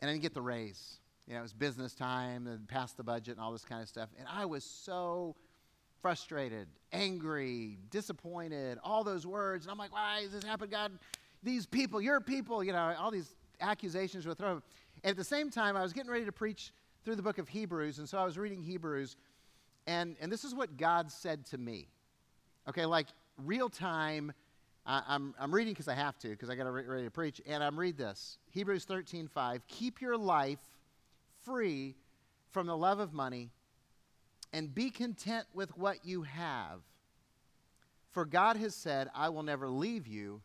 and 0.00 0.08
I 0.08 0.12
didn't 0.12 0.22
get 0.22 0.34
the 0.34 0.42
raise. 0.42 1.00
You 1.26 1.32
know, 1.34 1.40
it 1.40 1.42
was 1.42 1.52
business 1.52 1.94
time 1.94 2.46
and 2.46 2.68
past 2.68 2.96
the 2.96 3.02
budget 3.02 3.36
and 3.36 3.40
all 3.40 3.50
this 3.50 3.64
kind 3.64 3.82
of 3.82 3.88
stuff, 3.88 4.10
and 4.18 4.28
I 4.32 4.44
was 4.44 4.62
so 4.62 5.34
frustrated, 6.00 6.68
angry, 6.92 7.78
disappointed, 7.90 8.78
all 8.84 9.02
those 9.02 9.26
words. 9.26 9.64
And 9.64 9.72
I'm 9.72 9.78
like, 9.78 9.92
why 9.92 10.20
is 10.20 10.32
this 10.32 10.44
happening, 10.44 10.70
God? 10.70 10.92
These 11.42 11.66
people, 11.66 12.00
your 12.00 12.20
people, 12.20 12.62
you 12.62 12.72
know, 12.72 12.94
all 12.98 13.10
these 13.10 13.34
accusations 13.64 14.26
were 14.26 14.34
thrown. 14.34 14.62
And 15.02 15.10
at 15.10 15.16
the 15.16 15.24
same 15.24 15.50
time, 15.50 15.76
I 15.76 15.82
was 15.82 15.92
getting 15.92 16.10
ready 16.10 16.24
to 16.24 16.32
preach 16.32 16.72
through 17.04 17.16
the 17.16 17.22
book 17.22 17.38
of 17.38 17.48
Hebrews, 17.48 17.98
and 17.98 18.08
so 18.08 18.18
I 18.18 18.24
was 18.24 18.38
reading 18.38 18.62
Hebrews, 18.62 19.16
and, 19.86 20.16
and 20.20 20.32
this 20.32 20.44
is 20.44 20.54
what 20.54 20.76
God 20.76 21.10
said 21.10 21.44
to 21.46 21.58
me. 21.58 21.88
Okay, 22.68 22.86
like 22.86 23.08
real 23.44 23.68
time, 23.68 24.32
uh, 24.86 25.02
I'm, 25.06 25.34
I'm 25.38 25.54
reading 25.54 25.74
because 25.74 25.88
I 25.88 25.94
have 25.94 26.18
to, 26.20 26.28
because 26.28 26.48
I 26.48 26.54
got 26.54 26.64
to 26.64 26.70
re- 26.70 26.86
ready 26.86 27.04
to 27.04 27.10
preach, 27.10 27.40
and 27.46 27.62
I'm 27.62 27.78
read 27.78 27.98
this 27.98 28.38
Hebrews 28.50 28.84
13 28.84 29.28
5. 29.28 29.66
Keep 29.68 30.00
your 30.00 30.16
life 30.16 30.60
free 31.44 31.94
from 32.52 32.66
the 32.66 32.76
love 32.76 33.00
of 33.00 33.12
money 33.12 33.50
and 34.52 34.74
be 34.74 34.88
content 34.88 35.46
with 35.52 35.76
what 35.76 36.04
you 36.04 36.22
have. 36.22 36.80
For 38.12 38.24
God 38.24 38.56
has 38.56 38.74
said, 38.74 39.10
I 39.14 39.28
will 39.28 39.42
never 39.42 39.68
leave 39.68 40.06
you 40.06 40.40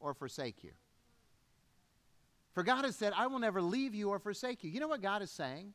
or 0.00 0.14
forsake 0.14 0.64
you. 0.64 0.70
For 2.58 2.64
God 2.64 2.84
has 2.84 2.96
said, 2.96 3.12
I 3.16 3.28
will 3.28 3.38
never 3.38 3.62
leave 3.62 3.94
you 3.94 4.08
or 4.08 4.18
forsake 4.18 4.64
you. 4.64 4.70
You 4.72 4.80
know 4.80 4.88
what 4.88 5.00
God 5.00 5.22
is 5.22 5.30
saying? 5.30 5.72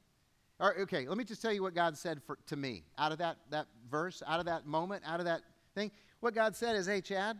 Okay, 0.59 1.07
let 1.07 1.17
me 1.17 1.23
just 1.23 1.41
tell 1.41 1.53
you 1.53 1.63
what 1.63 1.73
God 1.73 1.97
said 1.97 2.21
for, 2.21 2.37
to 2.47 2.57
me 2.57 2.83
out 2.97 3.13
of 3.13 3.19
that, 3.19 3.37
that 3.51 3.67
verse, 3.89 4.21
out 4.27 4.41
of 4.41 4.47
that 4.47 4.65
moment, 4.65 5.01
out 5.07 5.21
of 5.21 5.25
that 5.25 5.43
thing. 5.75 5.91
What 6.19 6.35
God 6.35 6.57
said 6.57 6.75
is, 6.75 6.85
hey, 6.85 6.99
Chad, 6.99 7.39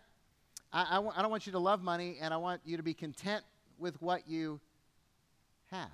I 0.72 0.88
I, 0.92 0.96
w- 0.96 1.12
I 1.14 1.22
don't 1.22 1.30
want 1.30 1.46
you 1.46 1.52
to 1.52 1.60
love 1.60 1.84
money, 1.84 2.20
and 2.22 2.34
I 2.34 2.38
want 2.38 2.62
you 2.64 2.78
to 2.78 2.84
be 2.84 2.94
content 2.94 3.44
with 3.78 4.02
what 4.02 4.30
you 4.30 4.62
have. 5.72 5.90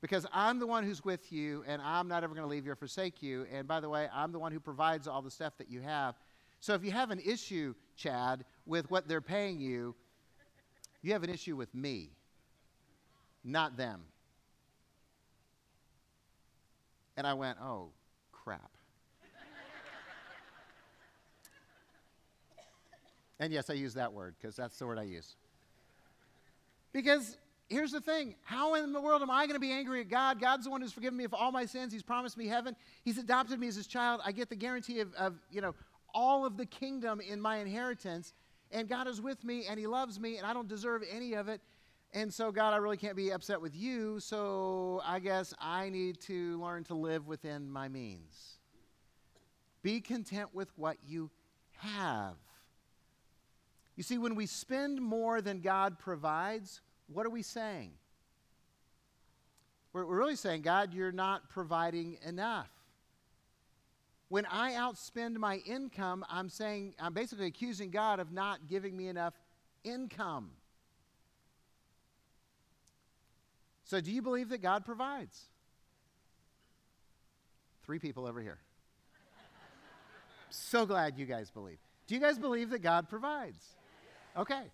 Because 0.00 0.24
I'm 0.32 0.58
the 0.58 0.66
one 0.66 0.82
who's 0.82 1.04
with 1.04 1.30
you, 1.30 1.62
and 1.66 1.82
I'm 1.82 2.08
not 2.08 2.24
ever 2.24 2.34
going 2.34 2.46
to 2.46 2.50
leave 2.50 2.64
you 2.64 2.72
or 2.72 2.76
forsake 2.76 3.22
you. 3.22 3.46
And 3.52 3.68
by 3.68 3.80
the 3.80 3.90
way, 3.90 4.08
I'm 4.14 4.32
the 4.32 4.38
one 4.38 4.50
who 4.50 4.60
provides 4.60 5.06
all 5.06 5.20
the 5.20 5.30
stuff 5.30 5.58
that 5.58 5.70
you 5.70 5.82
have. 5.82 6.14
So 6.60 6.72
if 6.72 6.82
you 6.82 6.92
have 6.92 7.10
an 7.10 7.20
issue, 7.20 7.74
Chad, 7.96 8.46
with 8.64 8.90
what 8.90 9.08
they're 9.08 9.20
paying 9.20 9.60
you, 9.60 9.94
you 11.02 11.12
have 11.12 11.22
an 11.22 11.30
issue 11.30 11.56
with 11.56 11.74
me, 11.74 12.10
not 13.44 13.76
them. 13.76 14.02
And 17.16 17.26
I 17.26 17.34
went, 17.34 17.58
oh, 17.62 17.90
crap. 18.32 18.70
and 23.38 23.52
yes, 23.52 23.70
I 23.70 23.74
use 23.74 23.94
that 23.94 24.12
word 24.12 24.34
because 24.40 24.56
that's 24.56 24.78
the 24.78 24.86
word 24.86 24.98
I 24.98 25.04
use. 25.04 25.36
Because 26.92 27.38
here's 27.68 27.92
the 27.92 28.00
thing 28.00 28.34
how 28.44 28.74
in 28.74 28.92
the 28.92 29.00
world 29.00 29.22
am 29.22 29.30
I 29.30 29.46
going 29.46 29.54
to 29.54 29.60
be 29.60 29.72
angry 29.72 30.00
at 30.00 30.08
God? 30.08 30.40
God's 30.40 30.64
the 30.64 30.70
one 30.70 30.80
who's 30.80 30.92
forgiven 30.92 31.16
me 31.16 31.24
of 31.24 31.34
all 31.34 31.52
my 31.52 31.66
sins. 31.66 31.92
He's 31.92 32.02
promised 32.02 32.36
me 32.36 32.46
heaven. 32.46 32.76
He's 33.04 33.18
adopted 33.18 33.58
me 33.58 33.68
as 33.68 33.76
his 33.76 33.86
child. 33.86 34.20
I 34.24 34.32
get 34.32 34.48
the 34.48 34.56
guarantee 34.56 35.00
of, 35.00 35.12
of 35.14 35.34
you 35.50 35.60
know, 35.60 35.74
all 36.14 36.46
of 36.46 36.56
the 36.56 36.66
kingdom 36.66 37.20
in 37.20 37.40
my 37.40 37.58
inheritance 37.58 38.32
and 38.72 38.88
God 38.88 39.06
is 39.06 39.20
with 39.20 39.42
me 39.44 39.66
and 39.68 39.78
He 39.78 39.86
loves 39.86 40.18
me 40.18 40.36
and 40.36 40.46
I 40.46 40.52
don't 40.52 40.68
deserve 40.68 41.02
any 41.10 41.34
of 41.34 41.48
it. 41.48 41.60
And 42.12 42.32
so, 42.32 42.50
God, 42.50 42.72
I 42.72 42.76
really 42.76 42.96
can't 42.96 43.16
be 43.16 43.30
upset 43.30 43.60
with 43.60 43.74
you, 43.76 44.20
so 44.20 45.02
I 45.04 45.18
guess 45.18 45.52
I 45.60 45.90
need 45.90 46.20
to 46.22 46.60
learn 46.62 46.84
to 46.84 46.94
live 46.94 47.26
within 47.26 47.70
my 47.70 47.88
means. 47.88 48.58
Be 49.82 50.00
content 50.00 50.54
with 50.54 50.70
what 50.76 50.96
you 51.06 51.30
have. 51.78 52.36
You 53.96 54.02
see, 54.02 54.18
when 54.18 54.34
we 54.34 54.46
spend 54.46 55.00
more 55.00 55.40
than 55.40 55.60
God 55.60 55.98
provides, 55.98 56.80
what 57.06 57.26
are 57.26 57.30
we 57.30 57.42
saying? 57.42 57.92
We're, 59.92 60.04
really 60.04 60.36
saying, 60.36 60.60
God, 60.60 60.92
you're 60.92 61.12
not 61.12 61.48
providing 61.48 62.18
enough. 62.26 62.70
When 64.28 64.44
I 64.46 64.72
outspend 64.72 65.36
my 65.36 65.56
income, 65.58 66.24
I'm 66.28 66.48
saying, 66.48 66.94
I'm 66.98 67.12
basically 67.12 67.46
accusing 67.46 67.90
God 67.90 68.18
of 68.18 68.32
not 68.32 68.66
giving 68.66 68.96
me 68.96 69.08
enough 69.08 69.34
income. 69.84 70.50
So, 73.84 74.00
do 74.00 74.10
you 74.10 74.20
believe 74.20 74.48
that 74.48 74.62
God 74.62 74.84
provides? 74.84 75.44
Three 77.84 78.00
people 78.00 78.26
over 78.26 78.40
here. 78.40 78.58
so 80.50 80.84
glad 80.84 81.16
you 81.16 81.24
guys 81.24 81.50
believe. 81.50 81.78
Do 82.08 82.16
you 82.16 82.20
guys 82.20 82.36
believe 82.36 82.70
that 82.70 82.82
God 82.82 83.08
provides? 83.08 83.64
Okay. 84.36 84.64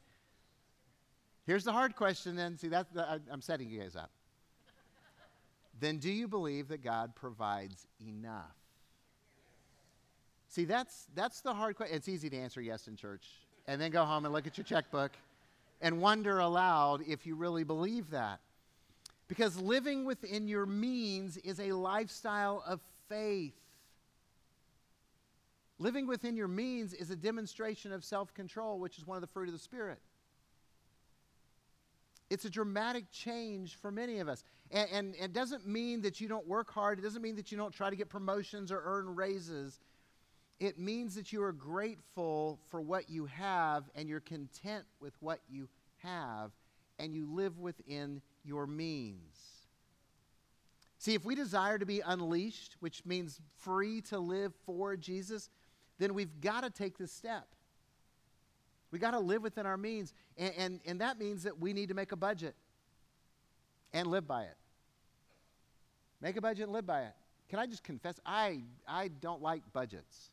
Here's 1.47 1.65
the 1.65 1.73
hard 1.73 1.95
question 1.95 2.37
then. 2.37 2.57
See, 2.57 2.71
I, 2.75 3.19
I'm 3.31 3.43
setting 3.43 3.69
you 3.69 3.81
guys 3.81 3.97
up. 3.97 4.11
then, 5.79 5.99
do 5.99 6.11
you 6.11 6.27
believe 6.27 6.69
that 6.69 6.83
God 6.83 7.15
provides 7.15 7.87
enough? 8.01 8.62
See, 10.53 10.67
that's, 10.67 11.07
that's 11.15 11.41
the 11.41 11.55
hard 11.55 11.77
question. 11.77 11.97
It's 11.97 12.11
easy 12.11 12.29
to 12.29 12.37
answer 12.37 12.61
yes 12.61 12.87
in 12.87 12.95
church 12.95 13.25
and 13.67 13.81
then 13.81 13.91
go 13.91 14.05
home 14.05 14.27
and 14.27 14.35
look 14.35 14.47
at 14.47 14.59
your 14.59 14.67
checkbook 14.67 15.13
and 15.81 15.99
wonder 15.99 16.41
aloud 16.41 17.01
if 17.09 17.25
you 17.25 17.37
really 17.37 17.65
believe 17.65 18.11
that. 18.11 18.39
Because 19.29 19.57
living 19.57 20.05
within 20.05 20.49
your 20.49 20.67
means 20.67 21.39
is 21.39 21.59
a 21.59 21.73
lifestyle 21.73 22.63
of 22.67 22.81
faith. 23.09 23.55
Living 25.79 26.07
within 26.07 26.37
your 26.37 26.49
means 26.49 26.93
is 26.93 27.09
a 27.09 27.17
demonstration 27.17 27.91
of 27.91 28.05
self 28.05 28.35
control, 28.35 28.79
which 28.79 28.99
is 28.99 29.07
one 29.07 29.17
of 29.17 29.23
the 29.23 29.29
fruit 29.29 29.49
of 29.49 29.55
the 29.55 29.59
Spirit. 29.59 30.01
It's 32.29 32.45
a 32.45 32.51
dramatic 32.51 33.11
change 33.11 33.77
for 33.77 33.91
many 33.91 34.19
of 34.19 34.29
us. 34.29 34.45
And, 34.71 34.89
and, 34.93 35.15
and, 35.15 35.25
it 35.25 35.33
doesn't 35.33 35.67
mean 35.67 36.03
that 36.03 36.21
you 36.21 36.29
don't 36.29 36.47
work 36.47 36.71
hard, 36.71 36.99
it 36.99 37.03
doesn't 37.03 37.23
mean 37.23 37.37
that 37.37 37.51
you 37.51 37.57
don't 37.57 37.73
try 37.73 37.89
to 37.89 37.97
get 37.97 38.11
promotions 38.11 38.71
or 38.71 38.83
earn 38.85 39.17
raises 39.17 39.81
it 40.63 40.79
means 40.79 41.17
that 41.17 41.33
you 41.33 41.43
are 41.43 41.53
grateful 41.53 42.61
for 42.69 42.81
what 42.81 43.11
you 43.11 43.27
have 43.27 43.83
and 43.97 44.09
you're 44.09 44.21
content 44.21 44.85
with 45.01 45.13
what 45.19 45.41
you 45.51 45.69
have 46.05 46.53
and 47.01 47.13
you 47.13 47.27
live 47.29 47.59
within 47.59 48.23
your 48.45 48.69
means. 48.69 49.19
See, 50.99 51.15
if 51.15 51.25
we 51.25 51.35
desire 51.35 51.79
to 51.79 51.85
be 51.85 52.01
unleashed, 52.01 52.77
which 52.79 53.05
means 53.05 53.41
free 53.59 54.03
to 54.03 54.21
live 54.21 54.53
for 54.65 54.97
Jesus, 54.97 55.51
then 55.99 56.15
we've 56.15 56.41
got 56.41 56.61
to 56.61 56.71
take 56.71 56.97
this 56.97 57.11
step. 57.11 57.49
We 58.93 59.01
got 59.01 59.11
to 59.13 59.19
live 59.19 59.43
within 59.43 59.67
our 59.67 59.77
means. 59.77 60.15
And, 60.39 60.53
and, 60.57 60.81
and 60.87 61.01
that 61.01 61.19
means 61.19 61.43
that 61.43 61.59
we 61.59 61.73
need 61.73 61.89
to 61.89 61.95
make 61.95 62.13
a 62.13 62.17
budget 62.17 62.55
and 63.93 64.07
live 64.07 64.29
by 64.29 64.45
it. 64.45 64.57
Make 66.21 66.37
a 66.37 66.41
budget 66.41 66.65
and 66.67 66.73
live 66.73 66.87
by 66.87 67.03
it. 67.03 67.15
Can 67.49 67.59
I 67.59 67.67
just 67.67 67.83
confess? 67.83 68.21
I, 68.25 68.61
I 68.87 69.09
don't 69.09 69.43
like 69.43 69.63
budgets. 69.73 70.31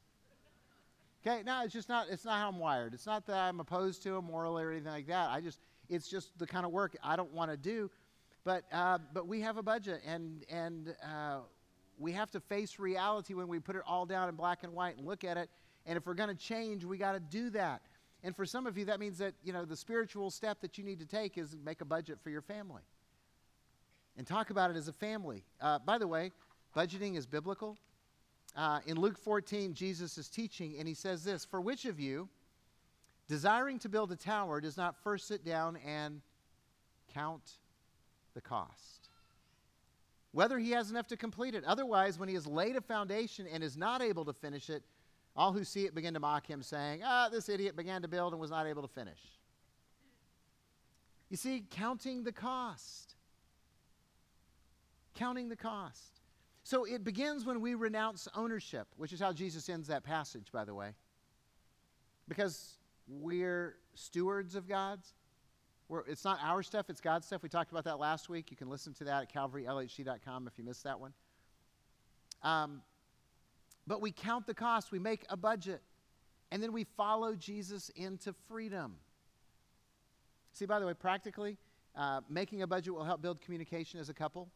Okay, 1.25 1.43
no, 1.43 1.63
it's 1.63 1.73
just 1.73 1.89
not, 1.89 2.07
it's 2.09 2.23
not 2.23 2.39
how 2.39 2.47
I'm 2.47 2.59
wired. 2.59 2.93
It's 2.93 3.05
not 3.05 3.25
that 3.27 3.35
I'm 3.35 3.59
opposed 3.59 4.03
to 4.03 4.11
them 4.11 4.25
morally 4.25 4.63
or 4.63 4.71
anything 4.71 4.91
like 4.91 5.07
that. 5.07 5.29
I 5.29 5.41
just, 5.41 5.59
it's 5.89 6.07
just 6.07 6.37
the 6.39 6.47
kind 6.47 6.65
of 6.65 6.71
work 6.71 6.95
I 7.03 7.15
don't 7.15 7.33
want 7.33 7.51
to 7.51 7.57
do. 7.57 7.91
But, 8.45 8.63
uh, 8.71 8.99
but 9.13 9.27
we 9.27 9.41
have 9.41 9.57
a 9.57 9.63
budget, 9.63 10.01
and, 10.05 10.45
and 10.49 10.95
uh, 11.03 11.39
we 11.97 12.13
have 12.13 12.31
to 12.31 12.39
face 12.39 12.79
reality 12.79 13.33
when 13.33 13.49
we 13.49 13.59
put 13.59 13.75
it 13.75 13.81
all 13.85 14.05
down 14.05 14.29
in 14.29 14.35
black 14.35 14.63
and 14.63 14.73
white 14.73 14.97
and 14.97 15.05
look 15.05 15.25
at 15.25 15.35
it. 15.35 15.49
And 15.85 15.97
if 15.97 16.05
we're 16.05 16.13
going 16.13 16.29
to 16.29 16.41
change, 16.41 16.85
we 16.85 16.97
got 16.97 17.11
to 17.11 17.19
do 17.19 17.49
that. 17.49 17.81
And 18.23 18.35
for 18.35 18.45
some 18.45 18.65
of 18.65 18.77
you, 18.77 18.85
that 18.85 18.99
means 18.99 19.17
that, 19.17 19.33
you 19.43 19.51
know, 19.51 19.65
the 19.65 19.75
spiritual 19.75 20.31
step 20.31 20.61
that 20.61 20.77
you 20.77 20.83
need 20.85 20.99
to 20.99 21.05
take 21.05 21.37
is 21.37 21.57
make 21.65 21.81
a 21.81 21.85
budget 21.85 22.19
for 22.23 22.29
your 22.29 22.41
family. 22.41 22.81
And 24.17 24.25
talk 24.25 24.49
about 24.49 24.71
it 24.71 24.77
as 24.77 24.87
a 24.87 24.93
family. 24.93 25.43
Uh, 25.61 25.79
by 25.79 25.97
the 25.97 26.07
way, 26.07 26.31
budgeting 26.75 27.17
is 27.17 27.25
biblical. 27.25 27.77
Uh, 28.59 28.81
in 28.87 28.99
Luke 28.99 29.17
14, 29.17 29.73
Jesus 29.73 30.17
is 30.17 30.27
teaching, 30.27 30.75
and 30.77 30.85
he 30.85 30.93
says 30.93 31.23
this 31.23 31.45
For 31.45 31.61
which 31.61 31.85
of 31.85 31.97
you, 31.97 32.27
desiring 33.29 33.79
to 33.79 33.87
build 33.87 34.11
a 34.11 34.17
tower, 34.17 34.59
does 34.59 34.75
not 34.75 35.01
first 35.01 35.29
sit 35.29 35.45
down 35.45 35.77
and 35.77 36.19
count 37.13 37.53
the 38.33 38.41
cost? 38.41 39.07
Whether 40.33 40.59
he 40.59 40.71
has 40.71 40.91
enough 40.91 41.07
to 41.07 41.15
complete 41.15 41.55
it. 41.55 41.63
Otherwise, 41.63 42.19
when 42.19 42.27
he 42.27 42.35
has 42.35 42.45
laid 42.45 42.75
a 42.75 42.81
foundation 42.81 43.47
and 43.47 43.63
is 43.63 43.77
not 43.77 44.01
able 44.01 44.25
to 44.25 44.33
finish 44.33 44.69
it, 44.69 44.83
all 45.37 45.53
who 45.53 45.63
see 45.63 45.85
it 45.85 45.95
begin 45.95 46.13
to 46.15 46.19
mock 46.19 46.45
him, 46.45 46.61
saying, 46.61 46.99
Ah, 47.01 47.29
this 47.31 47.47
idiot 47.47 47.77
began 47.77 48.01
to 48.01 48.09
build 48.09 48.33
and 48.33 48.41
was 48.41 48.51
not 48.51 48.67
able 48.67 48.81
to 48.81 48.89
finish. 48.89 49.21
You 51.29 51.37
see, 51.37 51.63
counting 51.71 52.25
the 52.25 52.33
cost. 52.33 53.15
Counting 55.15 55.47
the 55.47 55.55
cost. 55.55 56.18
So 56.69 56.83
it 56.83 57.03
begins 57.03 57.47
when 57.47 57.61
we 57.61 57.73
renounce 57.73 58.27
ownership, 58.35 58.87
which 58.95 59.11
is 59.11 59.19
how 59.19 59.33
Jesus 59.33 59.67
ends 59.69 59.87
that 59.87 60.03
passage, 60.03 60.51
by 60.51 60.65
the 60.65 60.75
way. 60.75 60.91
Because 62.27 62.77
we're 63.07 63.77
stewards 63.95 64.53
of 64.53 64.67
God's. 64.69 65.15
We're, 65.87 66.01
it's 66.01 66.23
not 66.23 66.37
our 66.43 66.61
stuff, 66.61 66.91
it's 66.91 67.01
God's 67.01 67.25
stuff. 67.25 67.41
We 67.41 67.49
talked 67.49 67.71
about 67.71 67.85
that 67.85 67.97
last 67.97 68.29
week. 68.29 68.51
You 68.51 68.55
can 68.55 68.69
listen 68.69 68.93
to 68.99 69.03
that 69.05 69.23
at 69.23 69.33
calvarylhc.com 69.33 70.45
if 70.45 70.59
you 70.59 70.63
missed 70.63 70.83
that 70.83 70.99
one. 70.99 71.11
Um, 72.43 72.83
but 73.87 73.99
we 73.99 74.11
count 74.11 74.45
the 74.45 74.53
cost, 74.53 74.91
we 74.91 74.99
make 74.99 75.25
a 75.27 75.37
budget, 75.37 75.81
and 76.51 76.61
then 76.61 76.71
we 76.71 76.83
follow 76.95 77.33
Jesus 77.33 77.89
into 77.95 78.31
freedom. 78.47 78.97
See, 80.53 80.67
by 80.67 80.79
the 80.79 80.85
way, 80.85 80.93
practically, 80.93 81.57
uh, 81.95 82.21
making 82.29 82.61
a 82.61 82.67
budget 82.67 82.93
will 82.93 83.05
help 83.05 83.23
build 83.23 83.41
communication 83.41 83.99
as 83.99 84.09
a 84.09 84.13
couple. 84.13 84.51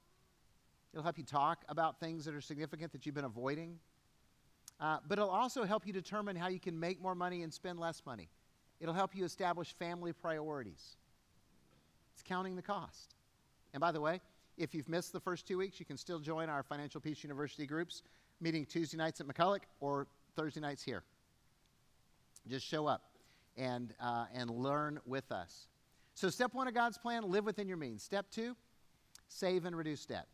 It'll 0.93 1.03
help 1.03 1.17
you 1.17 1.23
talk 1.23 1.63
about 1.69 1.99
things 1.99 2.25
that 2.25 2.35
are 2.35 2.41
significant 2.41 2.91
that 2.91 3.05
you've 3.05 3.15
been 3.15 3.25
avoiding. 3.25 3.79
Uh, 4.79 4.97
but 5.07 5.17
it'll 5.17 5.29
also 5.29 5.63
help 5.63 5.87
you 5.87 5.93
determine 5.93 6.35
how 6.35 6.47
you 6.47 6.59
can 6.59 6.79
make 6.79 7.01
more 7.01 7.15
money 7.15 7.41
and 7.43 7.53
spend 7.53 7.79
less 7.79 8.01
money. 8.05 8.29
It'll 8.79 8.93
help 8.93 9.15
you 9.15 9.23
establish 9.25 9.73
family 9.73 10.13
priorities. 10.13 10.97
It's 12.13 12.23
counting 12.23 12.55
the 12.55 12.61
cost. 12.61 13.15
And 13.73 13.81
by 13.81 13.91
the 13.91 14.01
way, 14.01 14.21
if 14.57 14.75
you've 14.75 14.89
missed 14.89 15.13
the 15.13 15.19
first 15.19 15.47
two 15.47 15.57
weeks, 15.57 15.79
you 15.79 15.85
can 15.85 15.97
still 15.97 16.19
join 16.19 16.49
our 16.49 16.63
Financial 16.63 17.01
Peace 17.01 17.23
University 17.23 17.65
groups, 17.65 18.03
meeting 18.39 18.65
Tuesday 18.65 18.97
nights 18.97 19.19
at 19.19 19.27
McCulloch 19.27 19.61
or 19.79 20.07
Thursday 20.35 20.59
nights 20.59 20.83
here. 20.83 21.03
Just 22.47 22.65
show 22.65 22.85
up 22.85 23.03
and, 23.57 23.93
uh, 23.99 24.25
and 24.33 24.49
learn 24.49 24.99
with 25.05 25.31
us. 25.31 25.67
So, 26.13 26.29
step 26.29 26.53
one 26.53 26.67
of 26.67 26.75
God's 26.75 26.97
plan 26.97 27.23
live 27.23 27.45
within 27.45 27.67
your 27.67 27.77
means. 27.77 28.03
Step 28.03 28.29
two, 28.29 28.55
save 29.27 29.65
and 29.65 29.75
reduce 29.75 30.05
debt. 30.05 30.27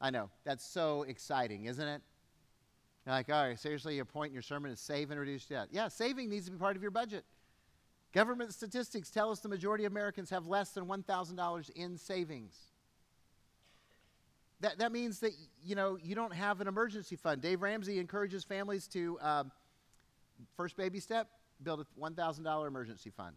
I 0.00 0.10
know, 0.10 0.30
that's 0.44 0.64
so 0.64 1.02
exciting, 1.02 1.64
isn't 1.66 1.86
it? 1.86 2.02
You're 3.06 3.14
like, 3.14 3.30
all 3.30 3.46
right, 3.46 3.58
seriously, 3.58 3.94
your 3.94 4.04
point 4.04 4.30
in 4.30 4.34
your 4.34 4.42
sermon 4.42 4.70
is 4.70 4.80
save 4.80 5.10
and 5.10 5.18
reduce 5.18 5.46
debt. 5.46 5.68
Yeah, 5.70 5.88
saving 5.88 6.28
needs 6.28 6.46
to 6.46 6.52
be 6.52 6.58
part 6.58 6.76
of 6.76 6.82
your 6.82 6.90
budget. 6.90 7.24
Government 8.12 8.52
statistics 8.52 9.10
tell 9.10 9.30
us 9.30 9.40
the 9.40 9.48
majority 9.48 9.84
of 9.84 9.92
Americans 9.92 10.30
have 10.30 10.46
less 10.46 10.70
than 10.70 10.86
$1,000 10.86 11.70
in 11.70 11.96
savings. 11.96 12.56
That, 14.60 14.78
that 14.78 14.90
means 14.90 15.20
that 15.20 15.32
you 15.62 15.74
know 15.74 15.98
you 16.02 16.14
don't 16.14 16.32
have 16.32 16.60
an 16.60 16.66
emergency 16.66 17.14
fund. 17.14 17.42
Dave 17.42 17.60
Ramsey 17.60 17.98
encourages 17.98 18.42
families 18.42 18.88
to 18.88 19.18
um, 19.20 19.52
first 20.56 20.76
baby 20.76 20.98
step 20.98 21.28
build 21.62 21.80
a 21.80 22.00
$1,000 22.00 22.66
emergency 22.66 23.10
fund. 23.10 23.36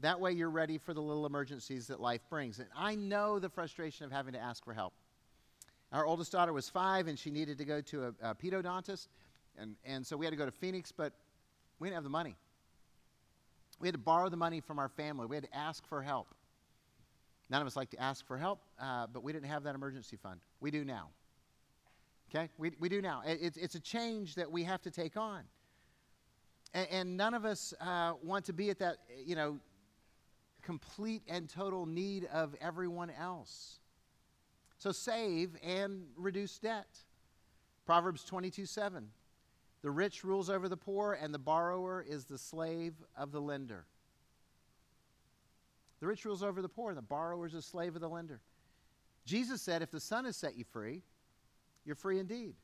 That 0.00 0.18
way 0.18 0.32
you're 0.32 0.50
ready 0.50 0.78
for 0.78 0.94
the 0.94 1.00
little 1.00 1.26
emergencies 1.26 1.86
that 1.88 2.00
life 2.00 2.22
brings. 2.30 2.58
And 2.58 2.68
I 2.76 2.94
know 2.94 3.38
the 3.38 3.48
frustration 3.48 4.04
of 4.06 4.12
having 4.12 4.32
to 4.32 4.40
ask 4.40 4.64
for 4.64 4.72
help. 4.72 4.94
Our 5.92 6.06
oldest 6.06 6.32
daughter 6.32 6.52
was 6.52 6.68
five 6.68 7.08
and 7.08 7.18
she 7.18 7.30
needed 7.30 7.58
to 7.58 7.64
go 7.64 7.80
to 7.80 8.04
a, 8.04 8.30
a 8.30 8.34
pedodontist. 8.34 9.08
And, 9.58 9.74
and 9.84 10.06
so 10.06 10.16
we 10.16 10.24
had 10.24 10.30
to 10.30 10.36
go 10.36 10.46
to 10.46 10.52
Phoenix, 10.52 10.92
but 10.92 11.12
we 11.78 11.88
didn't 11.88 11.96
have 11.96 12.04
the 12.04 12.10
money. 12.10 12.36
We 13.80 13.88
had 13.88 13.94
to 13.94 13.98
borrow 13.98 14.28
the 14.28 14.36
money 14.36 14.60
from 14.60 14.78
our 14.78 14.88
family. 14.88 15.26
We 15.26 15.36
had 15.36 15.44
to 15.44 15.56
ask 15.56 15.86
for 15.88 16.02
help. 16.02 16.34
None 17.48 17.60
of 17.60 17.66
us 17.66 17.74
like 17.74 17.90
to 17.90 18.00
ask 18.00 18.24
for 18.26 18.38
help, 18.38 18.60
uh, 18.80 19.06
but 19.12 19.24
we 19.24 19.32
didn't 19.32 19.48
have 19.48 19.64
that 19.64 19.74
emergency 19.74 20.16
fund. 20.16 20.40
We 20.60 20.70
do 20.70 20.84
now. 20.84 21.08
Okay? 22.30 22.48
We, 22.58 22.72
we 22.78 22.88
do 22.88 23.02
now. 23.02 23.22
It, 23.26 23.56
it's 23.56 23.74
a 23.74 23.80
change 23.80 24.36
that 24.36 24.50
we 24.50 24.62
have 24.64 24.80
to 24.82 24.90
take 24.90 25.16
on. 25.16 25.42
And, 26.72 26.88
and 26.90 27.16
none 27.16 27.34
of 27.34 27.44
us 27.44 27.74
uh, 27.80 28.12
want 28.22 28.44
to 28.44 28.52
be 28.52 28.70
at 28.70 28.78
that, 28.78 28.98
you 29.26 29.34
know, 29.34 29.58
complete 30.62 31.22
and 31.28 31.48
total 31.48 31.86
need 31.86 32.26
of 32.32 32.54
everyone 32.60 33.10
else. 33.10 33.79
So 34.80 34.92
save 34.92 35.50
and 35.62 36.06
reduce 36.16 36.58
debt. 36.58 36.88
Proverbs 37.84 38.24
22 38.24 38.64
7. 38.64 39.06
The 39.82 39.90
rich 39.90 40.24
rules 40.24 40.48
over 40.48 40.70
the 40.70 40.76
poor, 40.76 41.18
and 41.20 41.34
the 41.34 41.38
borrower 41.38 42.04
is 42.06 42.24
the 42.24 42.38
slave 42.38 42.94
of 43.14 43.30
the 43.30 43.42
lender. 43.42 43.84
The 46.00 46.06
rich 46.06 46.24
rules 46.24 46.42
over 46.42 46.62
the 46.62 46.68
poor, 46.68 46.88
and 46.88 46.96
the 46.96 47.02
borrower 47.02 47.46
is 47.46 47.52
a 47.52 47.60
slave 47.60 47.94
of 47.94 48.00
the 48.00 48.08
lender. 48.08 48.40
Jesus 49.26 49.60
said, 49.60 49.82
If 49.82 49.90
the 49.90 50.00
Son 50.00 50.24
has 50.24 50.38
set 50.38 50.56
you 50.56 50.64
free, 50.64 51.02
you're 51.84 51.94
free 51.94 52.18
indeed. 52.18 52.54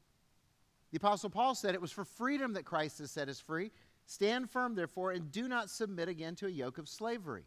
The 0.93 0.97
Apostle 0.97 1.29
Paul 1.29 1.55
said 1.55 1.75
it 1.75 1.83
was 1.83 1.93
for 1.93 2.07
freedom 2.07 2.55
that 2.55 2.65
Christ 2.65 2.99
has 3.01 3.11
set 3.11 3.29
us 3.29 3.41
free. 3.41 3.73
Stand 4.07 4.51
firm, 4.51 4.75
therefore, 4.75 5.11
and 5.11 5.31
do 5.31 5.49
not 5.49 5.69
submit 5.69 6.09
again 6.09 6.35
to 6.37 6.47
a 6.47 6.51
yoke 6.51 6.79
of 6.79 6.89
slavery. 6.89 7.45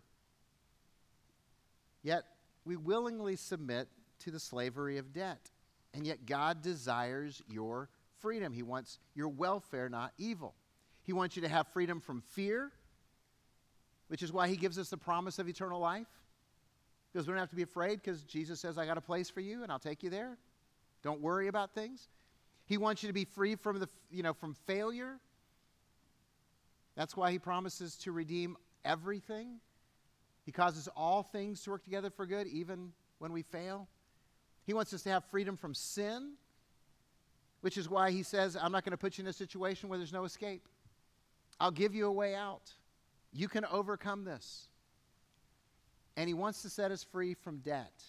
Yet 2.03 2.25
we 2.65 2.75
willingly 2.75 3.35
submit 3.35 3.87
to 4.19 4.31
the 4.31 4.39
slavery 4.39 4.97
of 4.97 5.13
debt. 5.13 5.49
And 5.93 6.05
yet 6.05 6.25
God 6.25 6.61
desires 6.61 7.41
your 7.49 7.89
freedom. 8.19 8.53
He 8.53 8.63
wants 8.63 8.99
your 9.15 9.29
welfare, 9.29 9.89
not 9.89 10.13
evil. 10.17 10.53
He 11.03 11.13
wants 11.13 11.35
you 11.35 11.41
to 11.41 11.49
have 11.49 11.67
freedom 11.67 11.99
from 11.99 12.21
fear, 12.21 12.71
which 14.07 14.21
is 14.21 14.31
why 14.31 14.47
He 14.47 14.55
gives 14.55 14.77
us 14.77 14.89
the 14.89 14.97
promise 14.97 15.39
of 15.39 15.47
eternal 15.47 15.79
life. 15.79 16.07
Because 17.11 17.27
we 17.27 17.31
don't 17.31 17.39
have 17.39 17.49
to 17.49 17.55
be 17.55 17.63
afraid 17.63 18.01
because 18.01 18.23
Jesus 18.23 18.59
says, 18.59 18.77
I 18.77 18.85
got 18.85 18.97
a 18.97 19.01
place 19.01 19.29
for 19.29 19.41
you 19.41 19.63
and 19.63 19.71
I'll 19.71 19.79
take 19.79 20.03
you 20.03 20.11
there. 20.11 20.37
Don't 21.01 21.21
worry 21.21 21.47
about 21.47 21.73
things. 21.73 22.07
He 22.65 22.77
wants 22.77 23.01
you 23.01 23.09
to 23.09 23.13
be 23.13 23.25
free 23.25 23.55
from 23.55 23.79
the 23.79 23.89
you 24.11 24.21
know 24.21 24.33
from 24.33 24.53
failure. 24.67 25.17
That's 26.95 27.17
why 27.17 27.31
he 27.31 27.39
promises 27.39 27.95
to 27.97 28.11
redeem 28.11 28.57
everything. 28.85 29.59
He 30.45 30.51
causes 30.51 30.87
all 30.95 31.23
things 31.23 31.63
to 31.63 31.71
work 31.71 31.83
together 31.83 32.09
for 32.09 32.25
good, 32.25 32.45
even 32.47 32.91
when 33.17 33.31
we 33.31 33.41
fail. 33.41 33.87
He 34.69 34.73
wants 34.75 34.93
us 34.93 35.01
to 35.01 35.09
have 35.09 35.25
freedom 35.31 35.57
from 35.57 35.73
sin, 35.73 36.33
which 37.61 37.75
is 37.75 37.89
why 37.89 38.11
he 38.11 38.21
says, 38.21 38.55
I'm 38.55 38.71
not 38.71 38.85
going 38.85 38.91
to 38.91 38.99
put 38.99 39.17
you 39.17 39.23
in 39.23 39.27
a 39.27 39.33
situation 39.33 39.89
where 39.89 39.97
there's 39.97 40.13
no 40.13 40.25
escape. 40.25 40.61
I'll 41.59 41.71
give 41.71 41.95
you 41.95 42.05
a 42.05 42.11
way 42.11 42.35
out. 42.35 42.71
You 43.33 43.47
can 43.47 43.65
overcome 43.65 44.25
this. 44.25 44.67
And 46.17 46.27
he 46.27 46.35
wants 46.35 46.61
to 46.61 46.69
set 46.69 46.91
us 46.91 47.03
free 47.03 47.33
from 47.33 47.57
debt 47.57 48.03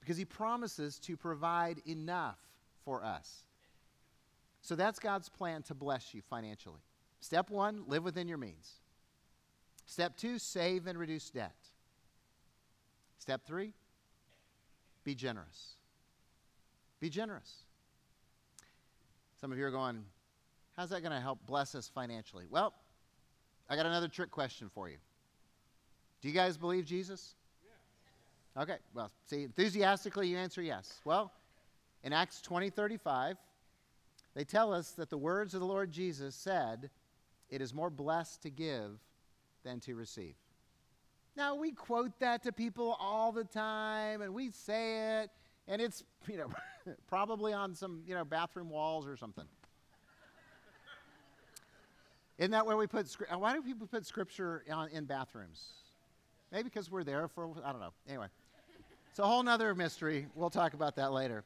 because 0.00 0.18
he 0.18 0.26
promises 0.26 0.98
to 0.98 1.16
provide 1.16 1.80
enough 1.86 2.36
for 2.84 3.02
us. 3.02 3.44
So 4.60 4.76
that's 4.76 4.98
God's 4.98 5.30
plan 5.30 5.62
to 5.62 5.74
bless 5.74 6.12
you 6.12 6.20
financially. 6.20 6.82
Step 7.20 7.48
one, 7.48 7.84
live 7.86 8.04
within 8.04 8.28
your 8.28 8.36
means. 8.36 8.72
Step 9.86 10.18
two, 10.18 10.38
save 10.38 10.86
and 10.86 10.98
reduce 10.98 11.30
debt. 11.30 11.56
Step 13.18 13.46
three, 13.46 13.72
be 15.04 15.14
generous. 15.14 15.76
Be 17.00 17.10
generous. 17.10 17.64
Some 19.40 19.50
of 19.50 19.58
you 19.58 19.64
are 19.64 19.70
going, 19.70 20.04
how's 20.76 20.90
that 20.90 21.00
going 21.00 21.12
to 21.12 21.20
help 21.20 21.44
bless 21.46 21.74
us 21.74 21.90
financially? 21.92 22.44
Well, 22.48 22.72
I 23.68 23.76
got 23.76 23.86
another 23.86 24.08
trick 24.08 24.30
question 24.30 24.70
for 24.72 24.88
you. 24.88 24.98
Do 26.20 26.28
you 26.28 26.34
guys 26.34 26.56
believe 26.56 26.84
Jesus? 26.84 27.34
Yeah. 27.64 28.62
Okay, 28.62 28.76
well, 28.94 29.10
see, 29.26 29.42
enthusiastically 29.42 30.28
you 30.28 30.36
answer 30.36 30.62
yes. 30.62 31.00
Well, 31.04 31.32
in 32.04 32.12
Acts 32.12 32.40
20 32.40 32.70
35, 32.70 33.36
they 34.34 34.44
tell 34.44 34.72
us 34.72 34.92
that 34.92 35.10
the 35.10 35.18
words 35.18 35.54
of 35.54 35.60
the 35.60 35.66
Lord 35.66 35.90
Jesus 35.90 36.34
said, 36.34 36.90
It 37.50 37.60
is 37.60 37.74
more 37.74 37.90
blessed 37.90 38.42
to 38.42 38.50
give 38.50 38.98
than 39.64 39.80
to 39.80 39.94
receive. 39.94 40.34
Now, 41.36 41.54
we 41.54 41.72
quote 41.72 42.18
that 42.20 42.42
to 42.42 42.52
people 42.52 42.96
all 43.00 43.32
the 43.32 43.44
time, 43.44 44.20
and 44.20 44.34
we 44.34 44.50
say 44.50 45.20
it, 45.22 45.30
and 45.66 45.80
it's, 45.80 46.04
you 46.28 46.36
know, 46.36 46.50
probably 47.08 47.52
on 47.52 47.74
some, 47.74 48.02
you 48.06 48.14
know, 48.14 48.24
bathroom 48.24 48.68
walls 48.68 49.06
or 49.06 49.16
something. 49.16 49.46
Isn't 52.38 52.50
that 52.50 52.66
where 52.66 52.76
we 52.76 52.86
put, 52.86 53.08
scripture. 53.08 53.34
Uh, 53.34 53.38
why 53.38 53.54
do 53.54 53.62
people 53.62 53.86
put 53.86 54.04
scripture 54.04 54.64
on, 54.70 54.88
in 54.90 55.04
bathrooms? 55.04 55.64
Maybe 56.50 56.64
because 56.64 56.90
we're 56.90 57.04
there 57.04 57.28
for, 57.28 57.50
I 57.64 57.72
don't 57.72 57.80
know. 57.80 57.92
Anyway, 58.08 58.26
it's 59.10 59.18
a 59.18 59.26
whole 59.26 59.46
other 59.48 59.74
mystery. 59.74 60.26
We'll 60.34 60.50
talk 60.50 60.74
about 60.74 60.96
that 60.96 61.12
later. 61.12 61.44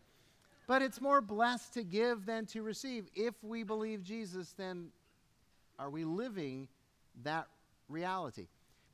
But 0.67 0.83
it's 0.83 1.01
more 1.01 1.21
blessed 1.21 1.75
to 1.75 1.85
give 1.85 2.27
than 2.27 2.47
to 2.47 2.63
receive. 2.63 3.07
If 3.15 3.35
we 3.43 3.63
believe 3.63 4.03
Jesus, 4.03 4.53
then 4.57 4.89
are 5.79 5.91
we 5.91 6.05
living 6.05 6.67
that 7.23 7.47
reality. 7.89 8.47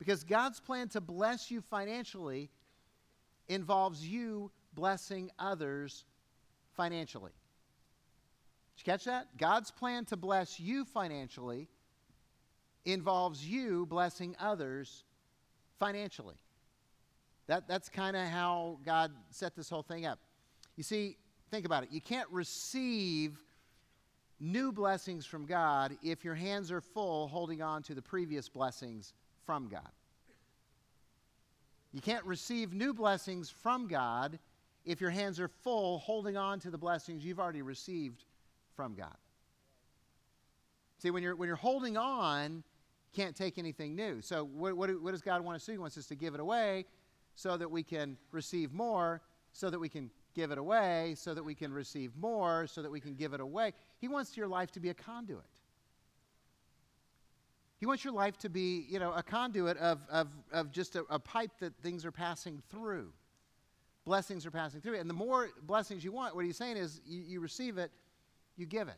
Because 0.03 0.25
God's 0.25 0.59
plan 0.59 0.89
to 0.89 0.99
bless 0.99 1.49
you 1.49 1.61
financially 1.61 2.49
involves 3.47 4.05
you 4.05 4.51
blessing 4.73 5.31
others 5.39 6.03
financially. 6.73 7.31
Did 8.75 8.85
you 8.85 8.91
catch 8.91 9.05
that? 9.05 9.37
God's 9.37 9.71
plan 9.71 10.03
to 10.05 10.17
bless 10.17 10.59
you 10.59 10.83
financially 10.83 11.69
involves 12.83 13.45
you 13.45 13.85
blessing 13.85 14.35
others 14.41 15.05
financially. 15.79 16.35
That, 17.47 17.69
that's 17.69 17.87
kind 17.87 18.17
of 18.17 18.27
how 18.27 18.79
God 18.85 19.13
set 19.29 19.55
this 19.55 19.69
whole 19.69 19.83
thing 19.83 20.05
up. 20.05 20.19
You 20.75 20.83
see, 20.83 21.15
think 21.49 21.65
about 21.65 21.83
it. 21.83 21.93
You 21.93 22.01
can't 22.01 22.29
receive 22.29 23.41
new 24.41 24.73
blessings 24.73 25.25
from 25.25 25.45
God 25.45 25.95
if 26.03 26.25
your 26.25 26.35
hands 26.35 26.73
are 26.73 26.81
full 26.81 27.29
holding 27.29 27.61
on 27.61 27.83
to 27.83 27.95
the 27.95 28.01
previous 28.01 28.49
blessings 28.49 29.13
from 29.45 29.67
God. 29.67 29.89
You 31.91 32.01
can't 32.01 32.25
receive 32.25 32.73
new 32.73 32.93
blessings 32.93 33.49
from 33.49 33.87
God 33.87 34.39
if 34.83 34.99
your 34.99 35.11
hands 35.11 35.39
are 35.39 35.47
full 35.47 35.99
holding 35.99 36.37
on 36.37 36.59
to 36.61 36.71
the 36.71 36.77
blessings 36.77 37.23
you've 37.23 37.39
already 37.39 37.61
received 37.61 38.25
from 38.75 38.95
God. 38.95 39.15
See, 40.97 41.11
when 41.11 41.21
you're, 41.21 41.35
when 41.35 41.47
you're 41.47 41.55
holding 41.55 41.97
on, 41.97 42.55
you 42.55 43.23
can't 43.23 43.35
take 43.35 43.57
anything 43.57 43.95
new. 43.95 44.21
So, 44.21 44.43
what, 44.43 44.75
what, 44.75 44.89
what 45.01 45.11
does 45.11 45.21
God 45.21 45.41
want 45.41 45.57
us 45.57 45.65
to 45.65 45.71
do? 45.71 45.73
He 45.73 45.77
wants 45.77 45.97
us 45.97 46.07
to 46.07 46.15
give 46.15 46.33
it 46.33 46.39
away 46.39 46.85
so 47.35 47.57
that 47.57 47.69
we 47.69 47.83
can 47.83 48.17
receive 48.31 48.73
more, 48.73 49.21
so 49.51 49.69
that 49.69 49.79
we 49.79 49.89
can 49.89 50.09
give 50.33 50.51
it 50.51 50.57
away 50.57 51.15
so 51.15 51.33
that 51.33 51.43
we 51.43 51.55
can 51.55 51.71
receive 51.71 52.15
more, 52.15 52.67
so 52.67 52.81
that 52.81 52.91
we 52.91 52.99
can 52.99 53.15
give 53.15 53.33
it 53.33 53.39
away. 53.39 53.73
He 53.99 54.07
wants 54.07 54.35
your 54.35 54.47
life 54.47 54.71
to 54.71 54.79
be 54.79 54.89
a 54.89 54.93
conduit. 54.93 55.43
He 57.83 57.85
wants 57.85 58.05
your 58.05 58.13
life 58.13 58.37
to 58.37 58.49
be, 58.49 58.85
you 58.87 58.97
know, 58.97 59.11
a 59.11 59.21
conduit 59.21 59.75
of, 59.75 59.99
of, 60.09 60.29
of 60.53 60.71
just 60.71 60.95
a, 60.95 61.03
a 61.09 61.19
pipe 61.19 61.51
that 61.59 61.75
things 61.83 62.05
are 62.05 62.13
passing 62.13 62.61
through. 62.69 63.11
Blessings 64.05 64.45
are 64.45 64.51
passing 64.51 64.79
through. 64.79 64.97
And 64.99 65.09
the 65.09 65.13
more 65.13 65.49
blessings 65.63 66.01
you 66.01 66.13
want, 66.13 66.33
what 66.33 66.45
he's 66.45 66.55
saying 66.55 66.77
is 66.77 67.01
you, 67.05 67.21
you 67.27 67.39
receive 67.41 67.77
it, 67.77 67.91
you 68.55 68.65
give 68.65 68.87
it. 68.87 68.95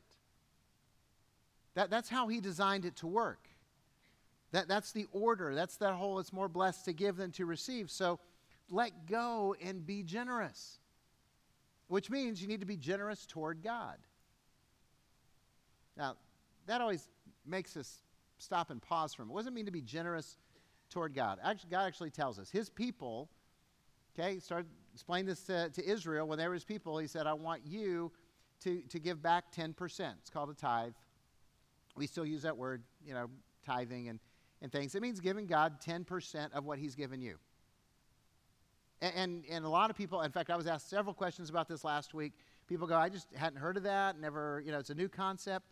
That, 1.73 1.89
that's 1.89 2.09
how 2.09 2.27
He 2.27 2.39
designed 2.39 2.85
it 2.85 2.95
to 2.97 3.07
work. 3.07 3.47
That, 4.51 4.67
that's 4.67 4.91
the 4.91 5.07
order. 5.11 5.55
That's 5.55 5.77
that 5.77 5.93
whole 5.93 6.19
it's 6.19 6.31
more 6.31 6.47
blessed 6.47 6.85
to 6.85 6.93
give 6.93 7.15
than 7.15 7.31
to 7.31 7.47
receive. 7.47 7.89
So 7.89 8.19
let 8.69 9.07
go 9.07 9.55
and 9.63 9.83
be 9.83 10.03
generous, 10.03 10.77
which 11.87 12.11
means 12.11 12.39
you 12.39 12.47
need 12.47 12.59
to 12.59 12.67
be 12.67 12.77
generous 12.77 13.25
toward 13.25 13.63
God. 13.63 13.97
Now, 15.97 16.17
that 16.67 16.81
always 16.81 17.07
makes 17.47 17.75
us 17.75 18.03
stop 18.37 18.69
and 18.69 18.81
pause 18.81 19.13
for 19.13 19.25
does 19.25 19.47
it 19.47 19.53
mean 19.53 19.65
to 19.65 19.71
be 19.71 19.81
generous 19.81 20.37
toward 20.89 21.13
God? 21.13 21.39
Actually, 21.43 21.69
God 21.71 21.85
actually 21.85 22.09
tells 22.11 22.39
us. 22.39 22.49
His 22.49 22.69
people, 22.69 23.29
okay, 24.17 24.39
started 24.39 24.67
explaining 24.93 25.25
this 25.25 25.41
to, 25.43 25.69
to 25.69 25.85
Israel. 25.85 26.27
When 26.27 26.37
they 26.37 26.47
were 26.47 26.53
his 26.53 26.63
people, 26.63 26.97
he 26.97 27.07
said, 27.07 27.27
I 27.27 27.33
want 27.33 27.61
you 27.65 28.11
to, 28.63 28.81
to 28.89 28.99
give 28.99 29.21
back 29.21 29.51
10%. 29.53 30.13
It's 30.19 30.29
called 30.29 30.49
a 30.49 30.53
tithe. 30.53 30.93
We 31.95 32.07
still 32.07 32.25
use 32.25 32.41
that 32.43 32.57
word, 32.57 32.83
you 33.05 33.13
know, 33.13 33.27
tithing 33.65 34.09
and, 34.09 34.19
and 34.61 34.71
things. 34.71 34.95
It 34.95 35.01
means 35.01 35.19
giving 35.19 35.45
God 35.45 35.81
10% 35.81 36.53
of 36.53 36.65
what 36.65 36.79
he's 36.79 36.95
given 36.95 37.21
you. 37.21 37.37
And, 39.01 39.13
and, 39.15 39.45
and 39.49 39.65
a 39.65 39.69
lot 39.69 39.89
of 39.89 39.95
people, 39.95 40.21
in 40.21 40.31
fact, 40.31 40.49
I 40.49 40.55
was 40.55 40.67
asked 40.67 40.89
several 40.89 41.13
questions 41.13 41.49
about 41.49 41.67
this 41.67 41.83
last 41.83 42.13
week. 42.13 42.33
People 42.67 42.87
go, 42.87 42.95
I 42.95 43.09
just 43.09 43.27
hadn't 43.35 43.59
heard 43.59 43.77
of 43.77 43.83
that, 43.83 44.19
never, 44.19 44.63
you 44.65 44.71
know, 44.71 44.79
it's 44.79 44.89
a 44.89 44.95
new 44.95 45.09
concept. 45.09 45.67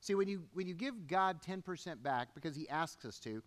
See, 0.00 0.14
when 0.14 0.28
you, 0.28 0.44
when 0.52 0.66
you 0.66 0.74
give 0.74 1.06
God 1.06 1.42
10% 1.42 2.02
back 2.02 2.28
because 2.34 2.54
He 2.54 2.68
asks 2.68 3.04
us 3.04 3.18
to, 3.20 3.42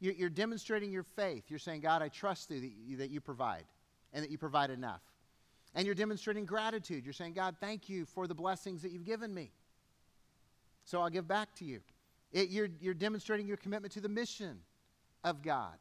you're, 0.00 0.14
you're 0.14 0.28
demonstrating 0.28 0.90
your 0.90 1.04
faith. 1.04 1.44
You're 1.48 1.58
saying, 1.58 1.80
God, 1.80 2.02
I 2.02 2.08
trust 2.08 2.50
you 2.50 2.60
that, 2.60 2.72
you 2.84 2.96
that 2.96 3.10
you 3.10 3.20
provide 3.20 3.64
and 4.12 4.22
that 4.22 4.30
you 4.30 4.38
provide 4.38 4.70
enough. 4.70 5.00
And 5.74 5.86
you're 5.86 5.94
demonstrating 5.94 6.44
gratitude. 6.44 7.04
You're 7.04 7.14
saying, 7.14 7.34
God, 7.34 7.56
thank 7.60 7.88
you 7.88 8.04
for 8.04 8.26
the 8.26 8.34
blessings 8.34 8.82
that 8.82 8.90
you've 8.90 9.04
given 9.04 9.32
me. 9.32 9.52
So 10.84 11.00
I'll 11.00 11.08
give 11.10 11.28
back 11.28 11.54
to 11.56 11.64
you. 11.64 11.80
It, 12.32 12.50
you're, 12.50 12.68
you're 12.80 12.94
demonstrating 12.94 13.46
your 13.46 13.56
commitment 13.56 13.92
to 13.94 14.00
the 14.00 14.08
mission 14.08 14.58
of 15.24 15.42
God. 15.42 15.76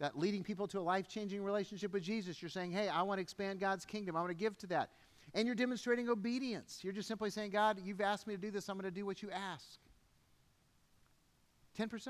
That 0.00 0.18
leading 0.18 0.42
people 0.42 0.66
to 0.68 0.80
a 0.80 0.80
life 0.80 1.06
changing 1.06 1.44
relationship 1.44 1.92
with 1.92 2.02
Jesus. 2.02 2.42
You're 2.42 2.48
saying, 2.48 2.72
hey, 2.72 2.88
I 2.88 3.02
want 3.02 3.18
to 3.18 3.22
expand 3.22 3.60
God's 3.60 3.84
kingdom. 3.84 4.16
I 4.16 4.20
want 4.20 4.30
to 4.30 4.34
give 4.34 4.56
to 4.58 4.66
that. 4.68 4.90
And 5.34 5.46
you're 5.46 5.56
demonstrating 5.56 6.08
obedience. 6.08 6.80
You're 6.82 6.92
just 6.92 7.08
simply 7.08 7.30
saying, 7.30 7.50
God, 7.50 7.80
you've 7.84 8.00
asked 8.00 8.26
me 8.26 8.34
to 8.34 8.40
do 8.40 8.50
this. 8.50 8.68
I'm 8.68 8.78
going 8.78 8.84
to 8.84 8.94
do 8.94 9.04
what 9.04 9.22
you 9.22 9.30
ask. 9.30 9.78
10%. 11.78 12.08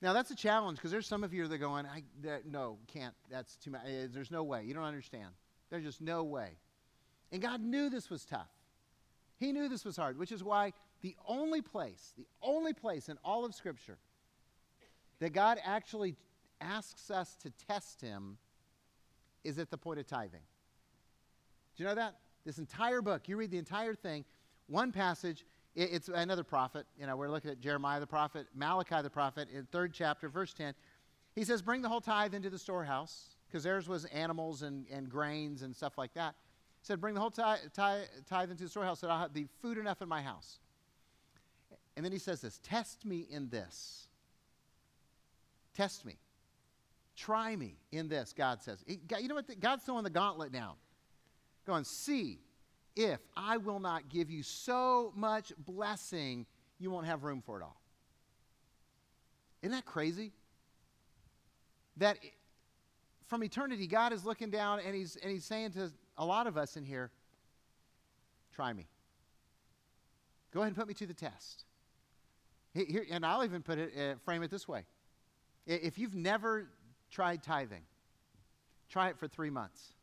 Now, 0.00 0.12
that's 0.12 0.30
a 0.30 0.36
challenge 0.36 0.78
because 0.78 0.90
there's 0.90 1.06
some 1.06 1.24
of 1.24 1.32
you 1.32 1.48
that 1.48 1.54
are 1.54 1.58
going, 1.58 1.86
I, 1.86 2.02
that, 2.22 2.46
no, 2.46 2.78
can't. 2.86 3.14
That's 3.30 3.56
too 3.56 3.70
much. 3.70 3.82
Eh, 3.86 4.06
there's 4.12 4.30
no 4.30 4.44
way. 4.44 4.62
You 4.64 4.74
don't 4.74 4.84
understand. 4.84 5.30
There's 5.70 5.82
just 5.82 6.00
no 6.00 6.22
way. 6.22 6.50
And 7.32 7.42
God 7.42 7.60
knew 7.60 7.90
this 7.90 8.10
was 8.10 8.24
tough. 8.24 8.50
He 9.36 9.50
knew 9.50 9.68
this 9.68 9.84
was 9.84 9.96
hard, 9.96 10.18
which 10.18 10.30
is 10.30 10.44
why 10.44 10.72
the 11.00 11.16
only 11.26 11.60
place, 11.60 12.12
the 12.16 12.26
only 12.42 12.72
place 12.72 13.08
in 13.08 13.18
all 13.24 13.44
of 13.44 13.54
Scripture 13.54 13.98
that 15.18 15.32
God 15.32 15.58
actually 15.64 16.16
asks 16.60 17.10
us 17.10 17.36
to 17.42 17.50
test 17.66 18.00
Him 18.00 18.38
is 19.42 19.58
at 19.58 19.70
the 19.70 19.78
point 19.78 19.98
of 19.98 20.06
tithing. 20.06 20.40
Do 21.76 21.82
you 21.82 21.88
know 21.88 21.94
that? 21.94 22.16
This 22.44 22.58
entire 22.58 23.02
book, 23.02 23.28
you 23.28 23.36
read 23.36 23.50
the 23.50 23.58
entire 23.58 23.94
thing, 23.94 24.24
one 24.66 24.92
passage, 24.92 25.44
it, 25.74 25.90
it's 25.92 26.08
another 26.08 26.44
prophet. 26.44 26.86
You 26.98 27.06
know, 27.06 27.16
we're 27.16 27.30
looking 27.30 27.50
at 27.50 27.60
Jeremiah 27.60 28.00
the 28.00 28.06
prophet, 28.06 28.46
Malachi 28.54 29.02
the 29.02 29.10
prophet, 29.10 29.48
in 29.52 29.66
third 29.66 29.92
chapter, 29.92 30.28
verse 30.28 30.52
10. 30.52 30.74
He 31.34 31.44
says, 31.44 31.62
Bring 31.62 31.82
the 31.82 31.88
whole 31.88 32.00
tithe 32.00 32.34
into 32.34 32.50
the 32.50 32.58
storehouse, 32.58 33.36
because 33.48 33.64
theirs 33.64 33.88
was 33.88 34.04
animals 34.06 34.62
and, 34.62 34.86
and 34.90 35.08
grains 35.08 35.62
and 35.62 35.74
stuff 35.74 35.98
like 35.98 36.14
that. 36.14 36.34
He 36.80 36.86
said, 36.86 37.00
Bring 37.00 37.14
the 37.14 37.20
whole 37.20 37.30
tithe, 37.30 37.58
tithe, 37.74 38.50
into 38.50 38.64
the 38.64 38.70
storehouse, 38.70 39.00
so 39.00 39.08
I'll 39.08 39.18
have 39.18 39.32
the 39.32 39.46
food 39.60 39.78
enough 39.78 40.02
in 40.02 40.08
my 40.08 40.22
house. 40.22 40.58
And 41.96 42.04
then 42.04 42.12
he 42.12 42.18
says 42.18 42.40
this 42.40 42.60
Test 42.62 43.04
me 43.04 43.26
in 43.30 43.48
this. 43.48 44.08
Test 45.74 46.04
me. 46.04 46.18
Try 47.16 47.54
me 47.56 47.76
in 47.92 48.08
this, 48.08 48.32
God 48.32 48.62
says. 48.62 48.84
you 48.86 49.28
know 49.28 49.36
what? 49.36 49.60
God's 49.60 49.84
throwing 49.84 50.02
the 50.04 50.10
gauntlet 50.10 50.52
now 50.52 50.76
going, 51.64 51.84
See 51.84 52.40
if 52.96 53.20
I 53.36 53.56
will 53.56 53.80
not 53.80 54.08
give 54.08 54.30
you 54.30 54.42
so 54.42 55.12
much 55.16 55.52
blessing, 55.58 56.46
you 56.78 56.90
won't 56.90 57.06
have 57.06 57.24
room 57.24 57.42
for 57.44 57.60
it 57.60 57.62
all. 57.62 57.80
Isn't 59.62 59.72
that 59.72 59.84
crazy? 59.84 60.32
That 61.96 62.18
from 63.26 63.42
eternity, 63.42 63.86
God 63.86 64.12
is 64.12 64.24
looking 64.24 64.50
down 64.50 64.80
and 64.84 64.94
he's, 64.94 65.16
and 65.16 65.32
he's 65.32 65.44
saying 65.44 65.72
to 65.72 65.90
a 66.18 66.24
lot 66.24 66.46
of 66.46 66.56
us 66.56 66.76
in 66.76 66.84
here, 66.84 67.10
try 68.54 68.72
me. 68.72 68.86
Go 70.52 70.60
ahead 70.60 70.68
and 70.68 70.76
put 70.76 70.86
me 70.86 70.94
to 70.94 71.06
the 71.06 71.14
test. 71.14 71.64
Here, 72.74 73.06
and 73.10 73.24
I'll 73.24 73.44
even 73.44 73.62
put 73.62 73.78
it, 73.78 73.92
uh, 73.96 74.14
frame 74.24 74.42
it 74.42 74.50
this 74.50 74.68
way. 74.68 74.84
If 75.66 75.98
you've 75.98 76.14
never 76.14 76.68
tried 77.10 77.42
tithing, 77.42 77.82
try 78.88 79.08
it 79.08 79.18
for 79.18 79.26
three 79.26 79.50
months. 79.50 79.93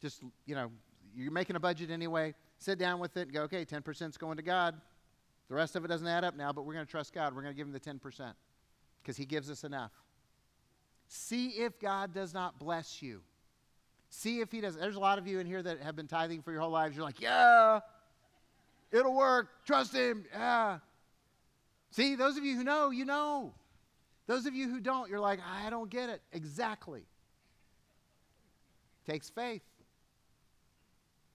Just, 0.00 0.22
you 0.46 0.54
know, 0.54 0.70
you're 1.14 1.32
making 1.32 1.56
a 1.56 1.60
budget 1.60 1.90
anyway. 1.90 2.34
Sit 2.58 2.78
down 2.78 3.00
with 3.00 3.16
it 3.16 3.22
and 3.22 3.32
go, 3.32 3.42
okay, 3.42 3.64
10% 3.64 4.08
is 4.10 4.16
going 4.16 4.36
to 4.36 4.42
God. 4.42 4.80
The 5.48 5.54
rest 5.54 5.76
of 5.76 5.84
it 5.84 5.88
doesn't 5.88 6.06
add 6.06 6.24
up 6.24 6.36
now, 6.36 6.52
but 6.52 6.64
we're 6.64 6.74
going 6.74 6.86
to 6.86 6.90
trust 6.90 7.12
God. 7.12 7.34
We're 7.34 7.42
going 7.42 7.54
to 7.54 7.56
give 7.56 7.66
Him 7.66 7.72
the 7.72 7.80
10% 7.80 8.34
because 9.02 9.16
He 9.16 9.24
gives 9.24 9.50
us 9.50 9.64
enough. 9.64 9.92
See 11.08 11.48
if 11.48 11.80
God 11.80 12.14
does 12.14 12.32
not 12.32 12.58
bless 12.58 13.02
you. 13.02 13.20
See 14.10 14.40
if 14.40 14.52
He 14.52 14.60
does. 14.60 14.76
There's 14.76 14.96
a 14.96 15.00
lot 15.00 15.18
of 15.18 15.26
you 15.26 15.40
in 15.40 15.46
here 15.46 15.62
that 15.62 15.80
have 15.80 15.96
been 15.96 16.06
tithing 16.06 16.42
for 16.42 16.52
your 16.52 16.60
whole 16.60 16.70
lives. 16.70 16.96
You're 16.96 17.04
like, 17.04 17.20
yeah, 17.20 17.80
it'll 18.92 19.16
work. 19.16 19.48
Trust 19.66 19.94
Him. 19.94 20.24
Yeah. 20.32 20.78
See, 21.90 22.14
those 22.14 22.36
of 22.36 22.44
you 22.44 22.56
who 22.56 22.64
know, 22.64 22.90
you 22.90 23.04
know. 23.04 23.52
Those 24.26 24.46
of 24.46 24.54
you 24.54 24.68
who 24.68 24.78
don't, 24.78 25.10
you're 25.10 25.18
like, 25.18 25.40
I 25.44 25.70
don't 25.70 25.90
get 25.90 26.08
it. 26.08 26.22
Exactly. 26.32 27.02
Takes 29.04 29.28
faith. 29.28 29.62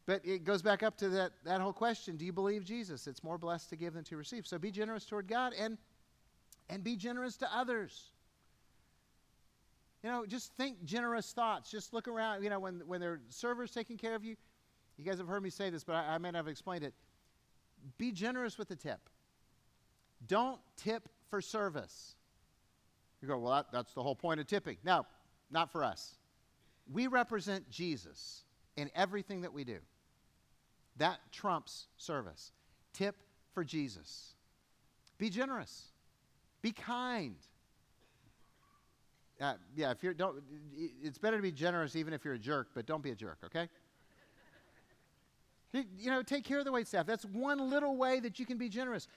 But 0.06 0.24
it 0.24 0.44
goes 0.44 0.62
back 0.62 0.84
up 0.84 0.98
to 0.98 1.10
that, 1.10 1.32
that 1.46 1.62
whole 1.62 1.74
question 1.74 2.16
do 2.16 2.26
you 2.26 2.34
believe 2.34 2.64
Jesus? 2.64 3.08
It's 3.08 3.24
more 3.24 3.38
blessed 3.38 3.70
to 3.70 3.76
give 3.76 3.94
than 3.94 4.04
to 4.06 4.18
receive. 4.18 4.46
So 4.46 4.58
be 4.60 4.72
generous 4.72 5.06
toward 5.06 5.28
God 5.28 5.54
and, 5.60 5.78
and 6.70 6.84
be 6.84 6.96
generous 6.96 7.38
to 7.38 7.48
others. 7.56 8.12
You 10.04 10.12
know, 10.12 10.26
just 10.28 10.54
think 10.54 10.84
generous 10.84 11.32
thoughts. 11.32 11.72
Just 11.72 11.92
look 11.92 12.08
around. 12.08 12.44
You 12.44 12.52
know, 12.52 12.60
when, 12.60 12.84
when 12.86 13.02
there 13.02 13.14
are 13.14 13.22
servers 13.30 13.72
taking 13.72 13.98
care 13.98 14.14
of 14.14 14.24
you, 14.24 14.36
you 14.98 15.04
guys 15.04 15.18
have 15.18 15.28
heard 15.28 15.42
me 15.42 15.50
say 15.50 15.72
this, 15.72 15.84
but 15.84 15.96
I, 15.96 16.16
I 16.16 16.18
may 16.20 16.30
not 16.30 16.38
have 16.38 16.48
explained 16.48 16.84
it. 16.84 16.94
Be 17.98 18.12
generous 18.12 18.58
with 18.58 18.68
the 18.68 18.76
tip. 18.76 19.00
Don't 20.28 20.60
tip 20.78 21.10
for 21.30 21.42
service. 21.42 22.16
You 23.22 23.28
go, 23.28 23.40
well, 23.40 23.54
that, 23.54 23.72
that's 23.72 23.94
the 23.94 24.04
whole 24.04 24.16
point 24.16 24.40
of 24.40 24.46
tipping. 24.46 24.78
No, 24.84 25.06
not 25.50 25.72
for 25.72 25.84
us. 25.84 26.18
We 26.92 27.08
represent 27.08 27.70
Jesus 27.72 28.44
in 28.78 28.92
everything 28.96 29.42
that 29.42 29.54
we 29.54 29.64
do. 29.64 29.80
That 30.98 31.20
trumps 31.32 31.88
service. 31.98 32.52
Tip 32.94 33.16
for 33.54 33.64
Jesus. 33.64 34.36
Be 35.18 35.30
generous. 35.30 35.90
Be 36.62 36.72
kind. 36.72 37.36
Uh, 39.40 39.56
yeah, 39.76 39.92
if 39.92 40.02
you're 40.02 40.14
don't, 40.14 40.42
it's 41.04 41.18
better 41.18 41.38
to 41.38 41.44
be 41.44 41.52
generous 41.52 41.96
even 41.96 42.14
if 42.14 42.24
you're 42.24 42.36
a 42.36 42.40
jerk, 42.40 42.70
but 42.74 42.86
don't 42.86 43.04
be 43.04 43.12
a 43.12 43.16
jerk, 43.16 43.38
okay? 43.46 43.68
you 45.98 46.10
know, 46.10 46.22
take 46.22 46.46
care 46.46 46.60
of 46.60 46.66
the 46.66 46.72
wait 46.72 46.88
staff. 46.88 47.06
That's 47.06 47.26
one 47.26 47.70
little 47.70 47.98
way 47.98 48.20
that 48.22 48.40
you 48.40 48.46
can 48.46 48.58
be 48.58 48.70
generous. 48.70 49.08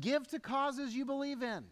Give 0.00 0.26
to 0.28 0.40
causes 0.40 0.94
you 0.94 1.04
believe 1.04 1.42
in. 1.42 1.64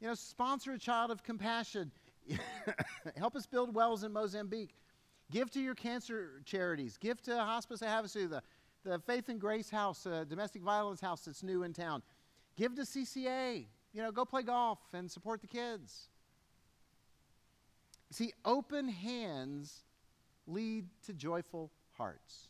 You 0.00 0.08
know, 0.08 0.14
sponsor 0.14 0.72
a 0.72 0.78
child 0.78 1.10
of 1.10 1.22
compassion. 1.22 1.90
Help 3.16 3.36
us 3.36 3.46
build 3.46 3.74
wells 3.74 4.04
in 4.04 4.12
Mozambique. 4.12 4.74
Give 5.32 5.50
to 5.52 5.60
your 5.60 5.74
cancer 5.74 6.42
charities. 6.44 6.98
Give 6.98 7.20
to 7.22 7.34
Hospice 7.36 7.80
of 7.80 7.88
Havasu, 7.88 8.28
the, 8.28 8.42
the 8.84 8.98
Faith 9.00 9.30
and 9.30 9.40
Grace 9.40 9.70
House, 9.70 10.06
uh, 10.06 10.24
domestic 10.28 10.62
violence 10.62 11.00
house 11.00 11.24
that's 11.24 11.42
new 11.42 11.62
in 11.62 11.72
town. 11.72 12.02
Give 12.56 12.74
to 12.76 12.82
CCA. 12.82 13.64
You 13.94 14.02
know, 14.02 14.12
go 14.12 14.26
play 14.26 14.42
golf 14.42 14.78
and 14.92 15.10
support 15.10 15.40
the 15.40 15.46
kids. 15.46 16.08
See, 18.10 18.32
open 18.44 18.88
hands 18.88 19.84
lead 20.46 20.84
to 21.06 21.14
joyful 21.14 21.70
hearts. 21.92 22.48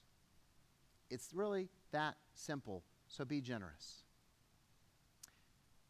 It's 1.09 1.29
really 1.33 1.69
that 1.93 2.17
simple. 2.35 2.83
So 3.07 3.25
be 3.25 3.41
generous. 3.41 4.03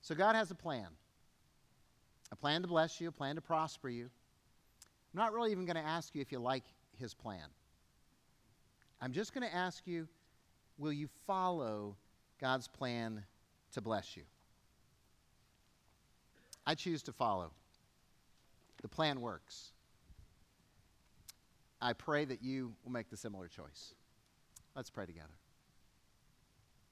So 0.03 0.14
God 0.14 0.35
has 0.37 0.51
a 0.51 0.55
plan 0.55 0.89
a 2.33 2.37
plan 2.37 2.62
to 2.62 2.69
bless 2.69 2.99
you, 2.99 3.09
a 3.09 3.12
plan 3.12 3.35
to 3.35 3.43
prosper 3.43 3.91
you. 3.91 4.05
I'm 4.05 5.19
not 5.19 5.35
really 5.35 5.53
even 5.53 5.66
going 5.66 5.77
to 5.77 5.83
ask 5.83 6.14
you 6.14 6.23
if 6.23 6.33
you 6.33 6.39
like 6.39 6.64
his 7.03 7.13
plan. 7.13 7.45
I'm 9.01 9.13
just 9.13 9.35
going 9.35 9.47
to 9.47 9.55
ask 9.55 9.87
you 9.87 10.09
will 10.79 10.93
you 10.93 11.09
follow 11.27 11.97
God's 12.41 12.69
plan 12.69 13.25
to 13.73 13.81
bless 13.81 14.17
you? 14.17 14.23
I 16.67 16.75
choose 16.75 17.03
to 17.03 17.13
follow. 17.13 17.51
The 18.81 18.89
plan 18.89 19.21
works. 19.21 19.73
I 21.81 21.93
pray 21.93 22.25
that 22.25 22.43
you 22.43 22.73
will 22.85 22.93
make 22.93 23.11
the 23.11 23.17
similar 23.17 23.49
choice. 23.49 23.95
Let's 24.75 24.91
pray 24.91 25.05
together. 25.05 25.35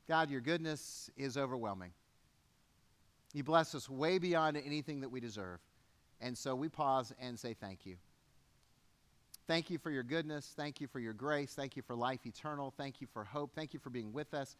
God, 0.09 0.31
your 0.31 0.41
goodness 0.41 1.09
is 1.17 1.37
overwhelming. 1.37 1.93
You 3.33 3.45
bless 3.45 3.75
us 3.77 3.89
way 3.89 4.19
beyond 4.19 4.57
anything 4.57 5.01
that 5.01 5.09
we 5.09 5.21
deserve. 5.21 5.61
And 6.21 6.37
so 6.37 6.55
we 6.57 6.69
pause 6.69 7.13
and 7.21 7.39
say 7.39 7.55
thank 7.55 7.87
you. 7.87 7.97
Thank 9.51 9.69
you 9.69 9.79
for 9.79 9.91
your 9.91 10.05
goodness. 10.05 10.53
Thank 10.55 10.81
you 10.81 10.87
for 10.87 11.01
your 11.01 11.13
grace. 11.13 11.55
Thank 11.55 11.77
you 11.77 11.83
for 11.83 11.97
life 11.97 12.25
eternal. 12.25 12.73
Thank 12.77 13.01
you 13.01 13.09
for 13.13 13.25
hope. 13.25 13.51
Thank 13.53 13.75
you 13.75 13.81
for 13.81 13.91
being 13.91 14.13
with 14.13 14.33
us. 14.33 14.55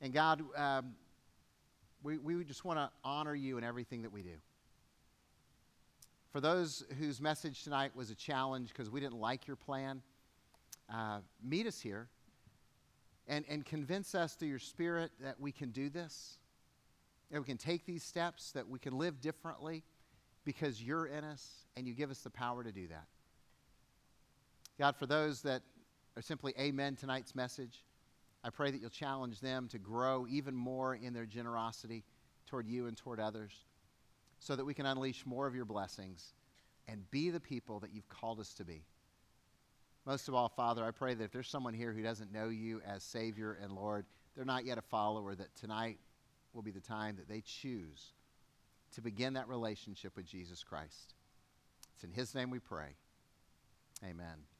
And 0.00 0.12
God, 0.12 0.44
um, 0.56 0.94
we, 2.04 2.16
we 2.18 2.44
just 2.44 2.64
want 2.64 2.78
to 2.78 2.88
honor 3.02 3.34
you 3.34 3.58
in 3.58 3.64
everything 3.64 4.02
that 4.02 4.12
we 4.12 4.22
do. 4.22 4.36
For 6.30 6.40
those 6.40 6.84
whose 7.00 7.20
message 7.20 7.64
tonight 7.64 7.96
was 7.96 8.10
a 8.10 8.14
challenge 8.14 8.68
because 8.68 8.88
we 8.88 9.00
didn't 9.00 9.18
like 9.18 9.48
your 9.48 9.56
plan, 9.56 10.00
uh, 10.88 11.18
meet 11.42 11.66
us 11.66 11.80
here 11.80 12.06
and, 13.26 13.44
and 13.48 13.64
convince 13.64 14.14
us 14.14 14.36
through 14.36 14.50
your 14.50 14.60
spirit 14.60 15.10
that 15.20 15.40
we 15.40 15.50
can 15.50 15.70
do 15.70 15.90
this, 15.90 16.38
that 17.32 17.40
we 17.40 17.44
can 17.44 17.58
take 17.58 17.84
these 17.84 18.04
steps, 18.04 18.52
that 18.52 18.68
we 18.68 18.78
can 18.78 18.96
live 18.96 19.20
differently 19.20 19.82
because 20.44 20.80
you're 20.80 21.06
in 21.06 21.24
us 21.24 21.64
and 21.76 21.88
you 21.88 21.92
give 21.92 22.12
us 22.12 22.20
the 22.20 22.30
power 22.30 22.62
to 22.62 22.70
do 22.70 22.86
that. 22.86 23.06
God, 24.78 24.96
for 24.96 25.06
those 25.06 25.42
that 25.42 25.62
are 26.16 26.22
simply 26.22 26.54
amen 26.58 26.96
tonight's 26.96 27.34
message, 27.34 27.84
I 28.44 28.50
pray 28.50 28.70
that 28.70 28.80
you'll 28.80 28.90
challenge 28.90 29.40
them 29.40 29.68
to 29.68 29.78
grow 29.78 30.26
even 30.28 30.54
more 30.54 30.94
in 30.94 31.12
their 31.12 31.26
generosity 31.26 32.04
toward 32.46 32.66
you 32.66 32.86
and 32.86 32.96
toward 32.96 33.18
others 33.18 33.52
so 34.38 34.54
that 34.54 34.64
we 34.64 34.74
can 34.74 34.86
unleash 34.86 35.24
more 35.26 35.46
of 35.46 35.54
your 35.54 35.64
blessings 35.64 36.34
and 36.88 37.10
be 37.10 37.30
the 37.30 37.40
people 37.40 37.80
that 37.80 37.92
you've 37.92 38.08
called 38.08 38.38
us 38.38 38.54
to 38.54 38.64
be. 38.64 38.84
Most 40.04 40.28
of 40.28 40.34
all, 40.34 40.48
Father, 40.48 40.84
I 40.84 40.92
pray 40.92 41.14
that 41.14 41.24
if 41.24 41.32
there's 41.32 41.48
someone 41.48 41.74
here 41.74 41.92
who 41.92 42.02
doesn't 42.02 42.32
know 42.32 42.48
you 42.48 42.80
as 42.86 43.02
Savior 43.02 43.58
and 43.60 43.72
Lord, 43.72 44.06
they're 44.36 44.44
not 44.44 44.64
yet 44.64 44.78
a 44.78 44.82
follower, 44.82 45.34
that 45.34 45.54
tonight 45.56 45.98
will 46.52 46.62
be 46.62 46.70
the 46.70 46.80
time 46.80 47.16
that 47.16 47.28
they 47.28 47.40
choose 47.40 48.12
to 48.94 49.00
begin 49.00 49.32
that 49.34 49.48
relationship 49.48 50.14
with 50.14 50.26
Jesus 50.26 50.62
Christ. 50.62 51.14
It's 51.94 52.04
in 52.04 52.12
His 52.12 52.34
name 52.34 52.50
we 52.50 52.60
pray. 52.60 52.94
Amen. 54.04 54.55